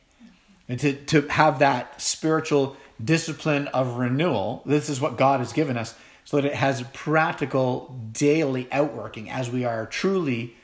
And 0.67 0.79
to, 0.79 0.93
to 0.93 1.21
have 1.27 1.59
that 1.59 2.01
spiritual 2.01 2.75
discipline 3.03 3.67
of 3.69 3.97
renewal. 3.97 4.63
This 4.65 4.89
is 4.89 4.99
what 4.99 5.17
God 5.17 5.39
has 5.39 5.53
given 5.53 5.77
us 5.77 5.95
so 6.25 6.37
that 6.37 6.45
it 6.45 6.55
has 6.55 6.83
practical 6.91 7.97
daily 8.11 8.67
outworking 8.71 9.29
as 9.29 9.49
we 9.49 9.63
are 9.63 9.85
truly 9.85 10.55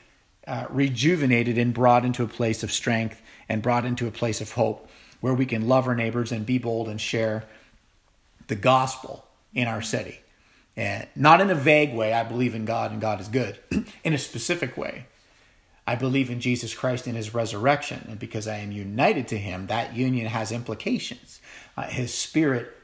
uh, 0.46 0.66
rejuvenated 0.68 1.56
and 1.56 1.72
brought 1.72 2.04
into 2.04 2.24
a 2.24 2.28
place 2.28 2.62
of 2.62 2.72
strength 2.72 3.22
and 3.48 3.62
brought 3.62 3.84
into 3.84 4.06
a 4.06 4.10
place 4.10 4.40
of 4.40 4.52
hope 4.52 4.88
where 5.20 5.32
we 5.32 5.46
can 5.46 5.68
love 5.68 5.86
our 5.86 5.94
neighbors 5.94 6.32
and 6.32 6.44
be 6.44 6.58
bold 6.58 6.88
and 6.88 7.00
share 7.00 7.44
the 8.48 8.56
gospel 8.56 9.24
in 9.54 9.68
our 9.68 9.80
city. 9.80 10.18
And 10.76 11.06
not 11.14 11.40
in 11.40 11.48
a 11.48 11.54
vague 11.54 11.94
way, 11.94 12.12
I 12.12 12.24
believe 12.24 12.54
in 12.54 12.64
God 12.64 12.90
and 12.90 13.00
God 13.00 13.20
is 13.20 13.28
good, 13.28 13.58
in 14.04 14.12
a 14.12 14.18
specific 14.18 14.76
way. 14.76 15.06
I 15.86 15.94
believe 15.94 16.30
in 16.30 16.40
Jesus 16.40 16.74
Christ 16.74 17.06
and 17.06 17.16
his 17.16 17.34
resurrection. 17.34 18.06
And 18.08 18.18
because 18.18 18.48
I 18.48 18.56
am 18.58 18.72
united 18.72 19.28
to 19.28 19.38
him, 19.38 19.66
that 19.66 19.96
union 19.96 20.26
has 20.26 20.50
implications. 20.50 21.40
Uh, 21.76 21.82
his 21.82 22.12
spirit 22.14 22.81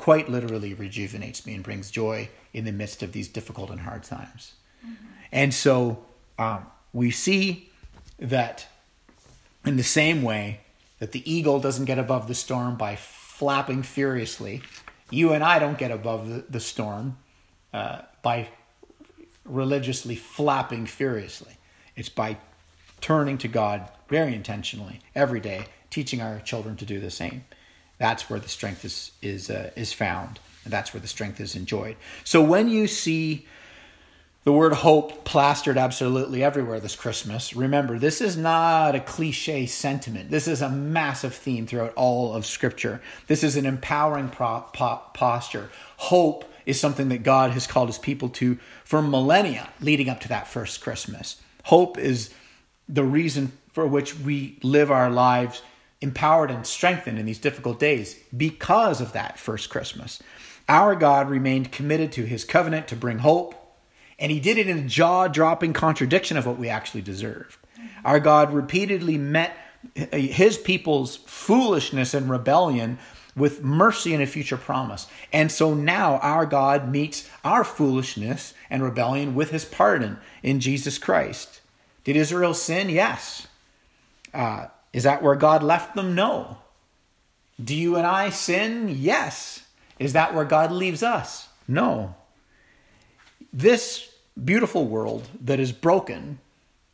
quite 0.00 0.30
literally 0.30 0.72
rejuvenates 0.72 1.44
me 1.44 1.54
and 1.54 1.62
brings 1.62 1.90
joy 1.90 2.26
in 2.54 2.64
the 2.64 2.72
midst 2.72 3.02
of 3.02 3.12
these 3.12 3.28
difficult 3.28 3.68
and 3.68 3.80
hard 3.80 4.02
times. 4.02 4.54
Mm-hmm. 4.82 4.94
And 5.30 5.52
so 5.52 6.02
um, 6.38 6.64
we 6.94 7.10
see 7.10 7.70
that 8.18 8.66
in 9.66 9.76
the 9.76 9.82
same 9.82 10.22
way 10.22 10.60
that 11.00 11.12
the 11.12 11.30
eagle 11.30 11.60
doesn't 11.60 11.84
get 11.84 11.98
above 11.98 12.28
the 12.28 12.34
storm 12.34 12.76
by 12.76 12.96
flapping 12.96 13.82
furiously, 13.82 14.62
you 15.10 15.34
and 15.34 15.44
I 15.44 15.58
don't 15.58 15.76
get 15.76 15.90
above 15.90 16.30
the, 16.30 16.46
the 16.48 16.60
storm 16.60 17.18
uh, 17.74 18.00
by 18.22 18.48
religiously 19.44 20.16
flapping 20.16 20.86
furiously. 20.86 21.58
It's 21.94 22.08
by 22.08 22.38
turning 23.02 23.36
to 23.36 23.48
God 23.48 23.90
very 24.08 24.34
intentionally 24.34 25.00
every 25.14 25.40
day, 25.40 25.66
teaching 25.90 26.22
our 26.22 26.40
children 26.40 26.74
to 26.76 26.86
do 26.86 27.00
the 27.00 27.10
same. 27.10 27.44
That's 28.00 28.28
where 28.30 28.40
the 28.40 28.48
strength 28.48 28.84
is 28.84 29.12
is 29.22 29.50
uh, 29.50 29.70
is 29.76 29.92
found, 29.92 30.40
and 30.64 30.72
that's 30.72 30.92
where 30.92 31.00
the 31.00 31.06
strength 31.06 31.38
is 31.38 31.54
enjoyed. 31.54 31.96
So 32.24 32.42
when 32.42 32.68
you 32.68 32.88
see 32.88 33.46
the 34.44 34.52
word 34.52 34.72
hope 34.72 35.24
plastered 35.26 35.76
absolutely 35.76 36.42
everywhere 36.42 36.80
this 36.80 36.96
Christmas. 36.96 37.54
Remember, 37.54 37.98
this 37.98 38.22
is 38.22 38.38
not 38.38 38.94
a 38.94 39.00
cliche 39.00 39.66
sentiment. 39.66 40.30
This 40.30 40.48
is 40.48 40.62
a 40.62 40.70
massive 40.70 41.34
theme 41.34 41.66
throughout 41.66 41.92
all 41.94 42.32
of 42.32 42.46
Scripture. 42.46 43.02
This 43.26 43.44
is 43.44 43.56
an 43.56 43.66
empowering 43.66 44.30
pro- 44.30 44.64
po- 44.72 45.02
posture. 45.12 45.68
Hope 45.98 46.50
is 46.64 46.80
something 46.80 47.10
that 47.10 47.22
God 47.22 47.50
has 47.50 47.66
called 47.66 47.90
his 47.90 47.98
people 47.98 48.30
to 48.30 48.56
for 48.82 49.02
millennia 49.02 49.68
leading 49.78 50.08
up 50.08 50.20
to 50.20 50.28
that 50.28 50.48
first 50.48 50.80
Christmas. 50.80 51.36
Hope 51.64 51.98
is 51.98 52.30
the 52.88 53.04
reason 53.04 53.52
for 53.74 53.86
which 53.86 54.18
we 54.18 54.58
live 54.62 54.90
our 54.90 55.10
lives 55.10 55.60
empowered 56.00 56.50
and 56.50 56.66
strengthened 56.66 57.18
in 57.18 57.26
these 57.26 57.38
difficult 57.38 57.78
days 57.78 58.16
because 58.36 59.00
of 59.00 59.12
that 59.12 59.38
first 59.38 59.68
Christmas. 59.70 60.22
Our 60.68 60.94
God 60.94 61.28
remained 61.28 61.72
committed 61.72 62.12
to 62.12 62.24
his 62.24 62.44
covenant 62.44 62.88
to 62.88 62.96
bring 62.96 63.18
hope 63.18 63.54
and 64.20 64.30
he 64.30 64.38
did 64.38 64.58
it 64.58 64.68
in 64.68 64.78
a 64.78 64.88
jaw 64.88 65.26
dropping 65.28 65.72
contradiction 65.72 66.36
of 66.36 66.46
what 66.46 66.58
we 66.58 66.68
actually 66.68 67.00
deserved. 67.00 67.56
Our 68.04 68.20
God 68.20 68.52
repeatedly 68.52 69.16
met 69.16 69.56
his 69.94 70.58
people's 70.58 71.16
foolishness 71.16 72.12
and 72.12 72.30
rebellion 72.30 72.98
with 73.34 73.64
mercy 73.64 74.12
and 74.12 74.22
a 74.22 74.26
future 74.26 74.58
promise. 74.58 75.06
And 75.32 75.50
so 75.50 75.72
now 75.72 76.18
our 76.18 76.44
God 76.44 76.90
meets 76.90 77.28
our 77.42 77.64
foolishness 77.64 78.52
and 78.68 78.82
rebellion 78.82 79.34
with 79.34 79.50
his 79.50 79.64
pardon 79.64 80.18
in 80.42 80.60
Jesus 80.60 80.98
Christ. 80.98 81.60
Did 82.04 82.16
Israel 82.16 82.52
sin? 82.52 82.90
Yes. 82.90 83.46
Uh, 84.34 84.66
is 84.92 85.04
that 85.04 85.22
where 85.22 85.36
God 85.36 85.62
left 85.62 85.94
them? 85.94 86.14
No. 86.14 86.58
Do 87.62 87.74
you 87.74 87.96
and 87.96 88.06
I 88.06 88.30
sin? 88.30 88.88
Yes. 88.88 89.64
Is 89.98 90.12
that 90.14 90.34
where 90.34 90.44
God 90.44 90.72
leaves 90.72 91.02
us? 91.02 91.48
No. 91.68 92.14
This 93.52 94.10
beautiful 94.42 94.86
world 94.86 95.28
that 95.40 95.60
is 95.60 95.72
broken 95.72 96.38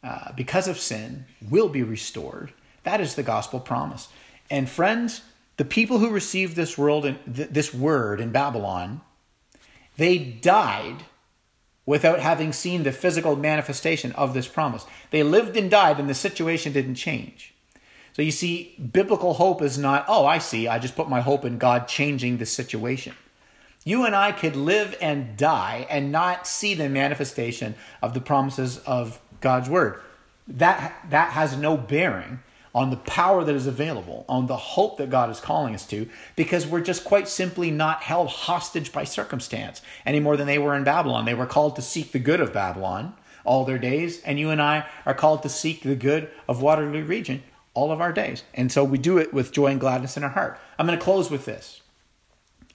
uh, 0.03 0.33
because 0.33 0.69
of 0.69 0.79
sin 0.79 1.25
will 1.49 1.69
be 1.69 1.83
restored. 1.83 2.53
That 2.83 3.01
is 3.01 3.15
the 3.15 3.23
gospel 3.23 3.61
promise. 3.61 4.09
And 4.51 4.69
friends, 4.69 5.23
the 5.57 5.65
people 5.65 5.99
who 5.99 6.11
received 6.11 6.55
this 6.55 6.77
world 6.77 7.05
and 7.05 7.19
th- 7.35 7.49
this 7.49 7.73
word 7.73 8.21
in 8.21 8.31
Babylon, 8.31 9.01
they 9.97 10.19
died 10.19 11.05
without 11.87 12.21
having 12.21 12.53
seen 12.53 12.83
the 12.83 12.93
physical 12.93 13.37
manifestation 13.37 14.13
of 14.13 14.35
this 14.35 14.49
promise. 14.49 14.85
They 15.11 15.23
lived 15.23 15.57
and 15.57 15.71
died, 15.71 15.99
and 15.99 16.11
the 16.11 16.15
situation 16.15 16.73
didn't 16.73 16.97
change. 16.97 17.55
So 18.17 18.23
you 18.23 18.31
see, 18.31 18.75
biblical 18.93 19.35
hope 19.35 19.61
is 19.61 19.77
not, 19.77 20.07
oh, 20.09 20.25
I 20.25 20.39
see, 20.39 20.69
I 20.69 20.79
just 20.79 20.97
put 20.97 21.07
my 21.07 21.21
hope 21.21 21.45
in 21.45 21.59
God 21.59 21.87
changing 21.87 22.39
the 22.39 22.47
situation. 22.47 23.15
You 23.85 24.07
and 24.07 24.17
I 24.17 24.33
could 24.33 24.57
live 24.57 24.97
and 25.03 25.37
die 25.37 25.87
and 25.91 26.11
not 26.11 26.47
see 26.47 26.73
the 26.73 26.89
manifestation 26.89 27.75
of 28.01 28.15
the 28.15 28.23
promises 28.23 28.79
of 28.87 29.21
God's 29.43 29.69
word. 29.69 30.01
That, 30.49 30.95
that 31.11 31.33
has 31.33 31.59
no 31.59 31.77
bearing 31.77 32.39
on 32.75 32.89
the 32.89 32.97
power 32.97 33.45
that 33.45 33.55
is 33.55 33.67
available, 33.67 34.25
on 34.31 34.47
the 34.47 34.57
hope 34.57 34.97
that 34.97 35.11
God 35.11 35.29
is 35.29 35.39
calling 35.39 35.75
us 35.75 35.87
to, 35.89 36.09
because 36.37 36.67
we're 36.67 36.81
just 36.81 37.05
quite 37.05 37.29
simply 37.29 37.71
not 37.71 38.03
held 38.05 38.29
hostage 38.29 38.93
by 38.93 39.05
circumstance 39.05 39.83
any 40.07 40.21
more 40.21 40.39
than 40.39 40.47
they 40.47 40.59
were 40.59 40.75
in 40.75 40.85
Babylon. 40.85 41.27
They 41.27 41.35
were 41.35 41.45
called 41.45 41.77
to 41.77 41.83
seek 41.83 42.13
the 42.13 42.19
good 42.19 42.41
of 42.41 42.55
Babylon 42.55 43.13
all 43.45 43.67
their 43.67 43.79
days, 43.79 44.23
and 44.23 44.41
you 44.41 44.49
and 44.49 44.63
I 44.63 44.87
are 45.05 45.13
called 45.13 45.43
to 45.43 45.51
seek 45.51 45.83
the 45.83 45.95
good 45.95 46.31
of 46.49 46.63
Waterloo 46.63 47.05
region 47.05 47.43
all 47.77 47.93
of 47.93 48.01
our 48.01 48.13
days. 48.13 48.43
And 48.55 48.73
so 48.73 48.83
we 48.83 48.99
do 48.99 49.19
it 49.19 49.33
with 49.33 49.53
joy 49.53 49.67
and 49.67 49.79
gladness 49.79 50.17
in 50.17 50.25
our 50.25 50.31
heart. 50.31 50.59
I'm 50.79 50.87
going 50.87 50.99
to 50.99 51.05
close 51.05 51.31
with 51.31 51.45
this. 51.45 51.81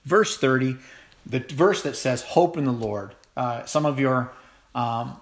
Verse 0.04 0.38
30 0.38 0.78
the 1.24 1.40
verse 1.40 1.82
that 1.82 1.96
says 1.96 2.22
hope 2.22 2.56
in 2.56 2.64
the 2.64 2.72
Lord. 2.72 3.14
Uh, 3.36 3.64
some 3.64 3.86
of 3.86 3.98
your 4.00 4.32
um, 4.74 5.16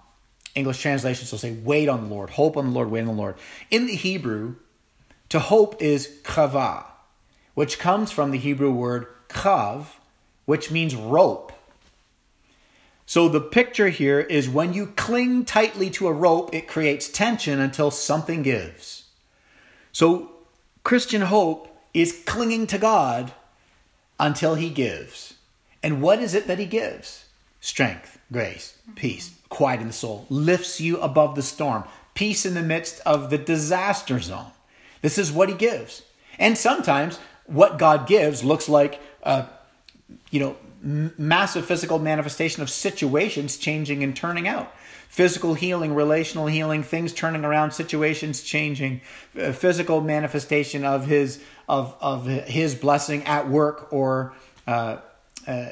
English 0.55 0.81
translations 0.81 1.31
will 1.31 1.39
say 1.39 1.53
wait 1.53 1.89
on 1.89 2.09
the 2.09 2.15
Lord, 2.15 2.31
hope 2.31 2.57
on 2.57 2.67
the 2.67 2.73
Lord, 2.73 2.91
wait 2.91 3.01
on 3.01 3.07
the 3.07 3.13
Lord. 3.13 3.37
In 3.71 3.87
the 3.87 3.95
Hebrew, 3.95 4.57
to 5.29 5.39
hope 5.39 5.81
is 5.81 6.19
kava, 6.25 6.87
which 7.55 7.79
comes 7.79 8.11
from 8.11 8.31
the 8.31 8.39
Hebrew 8.39 8.71
word 8.71 9.07
kav, 9.29 9.87
which 10.45 10.71
means 10.71 10.95
rope. 10.97 11.53
So 13.07 13.29
the 13.29 13.41
picture 13.41 13.89
here 13.89 14.21
is 14.21 14.49
when 14.49 14.73
you 14.73 14.87
cling 14.87 15.45
tightly 15.45 15.91
to 15.91 16.07
a 16.07 16.13
rope, 16.13 16.55
it 16.55 16.69
creates 16.69 17.09
tension 17.09 17.61
until 17.61 17.91
something 17.91 18.43
gives. 18.43 19.05
So 19.93 20.31
Christian 20.83 21.23
hope 21.23 21.69
is 21.93 22.23
clinging 22.27 22.67
to 22.69 22.79
God 22.79 23.33
until 24.19 24.55
he 24.55 24.71
gives. 24.71 25.35
And 25.83 26.03
what 26.03 26.21
is 26.21 26.35
it 26.35 26.47
that 26.47 26.59
he 26.59 26.67
gives? 26.67 27.25
Strength, 27.61 28.19
grace, 28.33 28.77
peace, 28.95 29.35
quiet 29.49 29.81
in 29.81 29.89
the 29.89 29.93
soul, 29.93 30.27
lifts 30.29 30.81
you 30.81 30.99
above 30.99 31.35
the 31.35 31.43
storm, 31.43 31.85
peace 32.15 32.47
in 32.47 32.55
the 32.55 32.63
midst 32.63 33.01
of 33.05 33.31
the 33.31 33.39
disaster 33.39 34.21
zone. 34.21 34.53
This 35.03 35.19
is 35.19 35.33
what 35.33 35.49
he 35.49 35.55
gives. 35.55 36.03
And 36.39 36.57
sometimes 36.57 37.19
what 37.47 37.79
God 37.79 38.07
gives 38.07 38.45
looks 38.45 38.69
like, 38.69 39.01
a, 39.23 39.47
you 40.31 40.41
know, 40.41 40.57
massive 40.83 41.67
physical 41.67 41.99
manifestation 41.99 42.63
of 42.63 42.71
situations 42.71 43.57
changing 43.59 44.03
and 44.03 44.17
turning 44.17 44.49
out. 44.49 44.75
Physical 45.11 45.55
healing, 45.55 45.93
relational 45.93 46.47
healing, 46.47 46.85
things 46.85 47.13
turning 47.13 47.45
around, 47.45 47.73
situations 47.73 48.43
changing, 48.43 49.01
physical 49.35 50.01
manifestation 50.01 50.85
of 50.85 51.07
his 51.07 51.43
of 51.69 51.97
of 52.01 52.27
his 52.27 52.77
blessing 52.77 53.25
at 53.25 53.49
work 53.49 53.93
or 53.93 54.33
uh, 54.69 54.99
uh, 55.47 55.71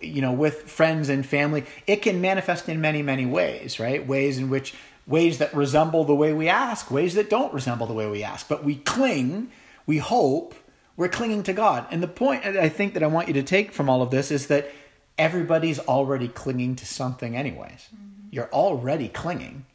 you 0.00 0.20
know, 0.20 0.32
with 0.32 0.62
friends 0.70 1.08
and 1.08 1.24
family, 1.24 1.64
it 1.86 2.02
can 2.02 2.20
manifest 2.20 2.68
in 2.68 2.80
many, 2.80 3.02
many 3.02 3.26
ways, 3.26 3.78
right? 3.78 4.04
Ways 4.06 4.38
in 4.38 4.50
which, 4.50 4.74
ways 5.06 5.38
that 5.38 5.54
resemble 5.54 6.04
the 6.04 6.14
way 6.14 6.32
we 6.32 6.48
ask, 6.48 6.90
ways 6.90 7.14
that 7.14 7.28
don't 7.28 7.52
resemble 7.52 7.86
the 7.86 7.92
way 7.92 8.08
we 8.08 8.24
ask. 8.24 8.48
But 8.48 8.64
we 8.64 8.76
cling, 8.76 9.50
we 9.86 9.98
hope, 9.98 10.54
we're 10.96 11.08
clinging 11.08 11.42
to 11.44 11.52
God. 11.52 11.86
And 11.90 12.02
the 12.02 12.08
point 12.08 12.44
I 12.44 12.68
think 12.68 12.94
that 12.94 13.02
I 13.02 13.06
want 13.06 13.28
you 13.28 13.34
to 13.34 13.42
take 13.42 13.70
from 13.70 13.88
all 13.88 14.02
of 14.02 14.10
this 14.10 14.30
is 14.30 14.46
that 14.48 14.70
everybody's 15.18 15.78
already 15.78 16.26
clinging 16.26 16.74
to 16.76 16.86
something, 16.86 17.36
anyways. 17.36 17.88
Mm-hmm. 17.94 18.21
You're 18.32 18.50
already 18.50 19.08
clinging. 19.08 19.66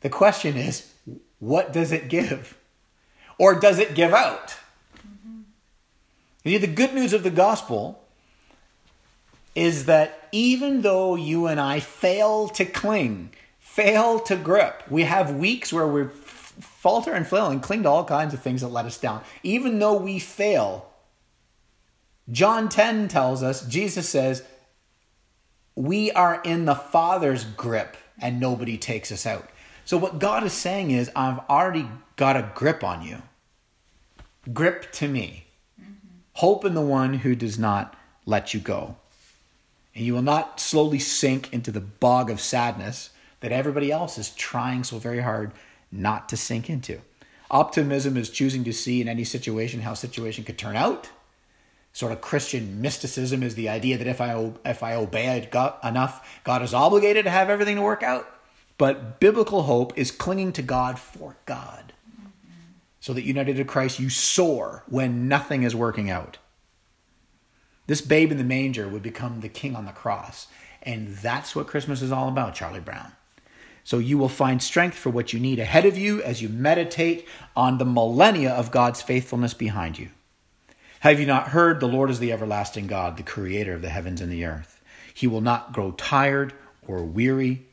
The 0.00 0.08
question 0.08 0.56
is, 0.56 0.90
what 1.38 1.72
does 1.72 1.92
it 1.92 2.08
give? 2.08 2.56
Or 3.38 3.60
does 3.60 3.78
it 3.78 3.94
give 3.94 4.14
out? 4.14 4.56
Mm-hmm. 5.06 5.42
The 6.42 6.66
good 6.66 6.94
news 6.94 7.12
of 7.12 7.22
the 7.22 7.30
gospel 7.30 8.02
is 9.54 9.84
that 9.84 10.28
even 10.32 10.80
though 10.80 11.14
you 11.14 11.46
and 11.46 11.60
I 11.60 11.78
fail 11.78 12.48
to 12.48 12.64
cling, 12.64 13.30
fail 13.58 14.18
to 14.20 14.36
grip, 14.36 14.82
we 14.88 15.02
have 15.02 15.36
weeks 15.36 15.70
where 15.70 15.86
we 15.86 16.06
falter 16.08 17.12
and 17.12 17.26
flail 17.26 17.50
and 17.50 17.62
cling 17.62 17.82
to 17.82 17.90
all 17.90 18.04
kinds 18.04 18.32
of 18.32 18.40
things 18.40 18.62
that 18.62 18.68
let 18.68 18.86
us 18.86 18.98
down. 18.98 19.22
Even 19.42 19.78
though 19.78 19.96
we 19.96 20.18
fail, 20.18 20.90
John 22.30 22.70
10 22.70 23.08
tells 23.08 23.42
us, 23.42 23.66
Jesus 23.66 24.08
says, 24.08 24.42
we 25.74 26.10
are 26.12 26.40
in 26.42 26.64
the 26.64 26.74
Father's 26.74 27.44
grip 27.44 27.98
and 28.20 28.40
nobody 28.40 28.76
takes 28.76 29.12
us 29.12 29.26
out. 29.26 29.48
So, 29.84 29.96
what 29.96 30.18
God 30.18 30.42
is 30.44 30.52
saying 30.52 30.90
is, 30.90 31.10
I've 31.14 31.38
already 31.48 31.88
got 32.16 32.36
a 32.36 32.50
grip 32.54 32.82
on 32.82 33.02
you. 33.02 33.22
Grip 34.52 34.90
to 34.92 35.08
me. 35.08 35.46
Mm-hmm. 35.80 35.92
Hope 36.34 36.64
in 36.64 36.74
the 36.74 36.80
one 36.80 37.14
who 37.14 37.34
does 37.34 37.58
not 37.58 37.96
let 38.24 38.52
you 38.52 38.60
go 38.60 38.96
and 39.96 40.04
you 40.04 40.12
will 40.12 40.22
not 40.22 40.60
slowly 40.60 40.98
sink 40.98 41.50
into 41.54 41.72
the 41.72 41.80
bog 41.80 42.30
of 42.30 42.38
sadness 42.38 43.10
that 43.40 43.50
everybody 43.50 43.90
else 43.90 44.18
is 44.18 44.30
trying 44.30 44.84
so 44.84 44.98
very 44.98 45.20
hard 45.20 45.52
not 45.90 46.28
to 46.28 46.36
sink 46.36 46.68
into. 46.68 47.00
Optimism 47.50 48.16
is 48.18 48.28
choosing 48.28 48.62
to 48.64 48.74
see 48.74 49.00
in 49.00 49.08
any 49.08 49.24
situation 49.24 49.80
how 49.80 49.94
situation 49.94 50.44
could 50.44 50.58
turn 50.58 50.76
out. 50.76 51.08
Sort 51.96 52.12
of 52.12 52.20
Christian 52.20 52.82
mysticism 52.82 53.42
is 53.42 53.54
the 53.54 53.70
idea 53.70 53.96
that 53.96 54.06
if 54.06 54.20
I 54.20 54.52
if 54.66 54.82
I 54.82 54.96
obey 54.96 55.48
God 55.50 55.76
enough, 55.82 56.42
God 56.44 56.60
is 56.60 56.74
obligated 56.74 57.24
to 57.24 57.30
have 57.30 57.48
everything 57.48 57.76
to 57.76 57.80
work 57.80 58.02
out. 58.02 58.28
But 58.76 59.18
biblical 59.18 59.62
hope 59.62 59.96
is 59.96 60.10
clinging 60.10 60.52
to 60.52 60.62
God 60.62 60.98
for 60.98 61.38
God. 61.46 61.94
So 63.00 63.14
that 63.14 63.22
united 63.22 63.56
to 63.56 63.64
Christ, 63.64 63.98
you 63.98 64.10
soar 64.10 64.84
when 64.88 65.26
nothing 65.26 65.62
is 65.62 65.74
working 65.74 66.10
out. 66.10 66.36
This 67.86 68.02
babe 68.02 68.30
in 68.30 68.36
the 68.36 68.44
manger 68.44 68.86
would 68.86 69.02
become 69.02 69.40
the 69.40 69.48
king 69.48 69.74
on 69.74 69.86
the 69.86 69.92
cross. 69.92 70.48
And 70.82 71.16
that's 71.16 71.56
what 71.56 71.66
Christmas 71.66 72.02
is 72.02 72.12
all 72.12 72.28
about, 72.28 72.54
Charlie 72.54 72.78
Brown. 72.78 73.12
So 73.84 73.96
you 73.96 74.18
will 74.18 74.28
find 74.28 74.62
strength 74.62 74.98
for 74.98 75.08
what 75.08 75.32
you 75.32 75.40
need 75.40 75.58
ahead 75.58 75.86
of 75.86 75.96
you 75.96 76.22
as 76.22 76.42
you 76.42 76.50
meditate 76.50 77.26
on 77.56 77.78
the 77.78 77.86
millennia 77.86 78.50
of 78.50 78.70
God's 78.70 79.00
faithfulness 79.00 79.54
behind 79.54 79.98
you. 79.98 80.10
Have 81.00 81.20
you 81.20 81.26
not 81.26 81.48
heard? 81.48 81.80
The 81.80 81.88
Lord 81.88 82.10
is 82.10 82.18
the 82.18 82.32
everlasting 82.32 82.86
God, 82.86 83.16
the 83.16 83.22
creator 83.22 83.74
of 83.74 83.82
the 83.82 83.88
heavens 83.88 84.20
and 84.20 84.30
the 84.30 84.44
earth. 84.44 84.82
He 85.12 85.26
will 85.26 85.40
not 85.40 85.72
grow 85.72 85.92
tired 85.92 86.54
or 86.86 87.04
weary, 87.04 87.66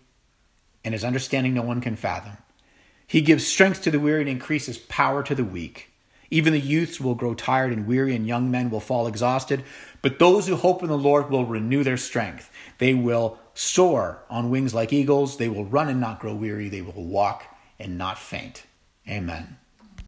and 0.84 0.94
his 0.94 1.04
understanding 1.04 1.54
no 1.54 1.62
one 1.62 1.82
can 1.82 1.96
fathom. 1.96 2.38
He 3.08 3.22
gives 3.22 3.46
strength 3.46 3.82
to 3.84 3.92
the 3.92 4.00
weary 4.00 4.22
and 4.22 4.30
increases 4.30 4.78
power 4.78 5.24
to 5.24 5.36
the 5.36 5.44
weak. 5.44 5.92
Even 6.30 6.54
the 6.54 6.60
youths 6.60 7.00
will 7.00 7.16
grow 7.16 7.36
tired 7.36 7.72
and 7.72 7.86
weary, 7.86 8.16
and 8.16 8.28
young 8.28 8.50
men 8.50 8.70
will 8.70 8.80
fall 8.80 9.08
exhausted. 9.08 9.64
But 10.02 10.20
those 10.20 10.48
who 10.48 10.56
hope 10.56 10.82
in 10.82 10.90
the 10.90 10.98
Lord 10.98 11.30
will 11.30 11.46
renew 11.46 11.84
their 11.84 11.98
strength. 11.98 12.50
They 12.80 12.94
will 12.94 13.38
soar 13.54 14.24
on 14.30 14.50
wings 14.50 14.74
like 14.74 14.92
eagles. 14.92 15.38
They 15.38 15.48
will 15.48 15.66
run 15.66 15.90
and 15.90 16.02
not 16.02 16.20
grow 16.20 16.34
weary. 16.34 16.70
They 16.70 16.82
will 16.82 17.04
walk 17.06 17.46
and 17.80 17.98
not 17.98 18.18
faint. 18.18 18.64
Amen. 19.08 19.58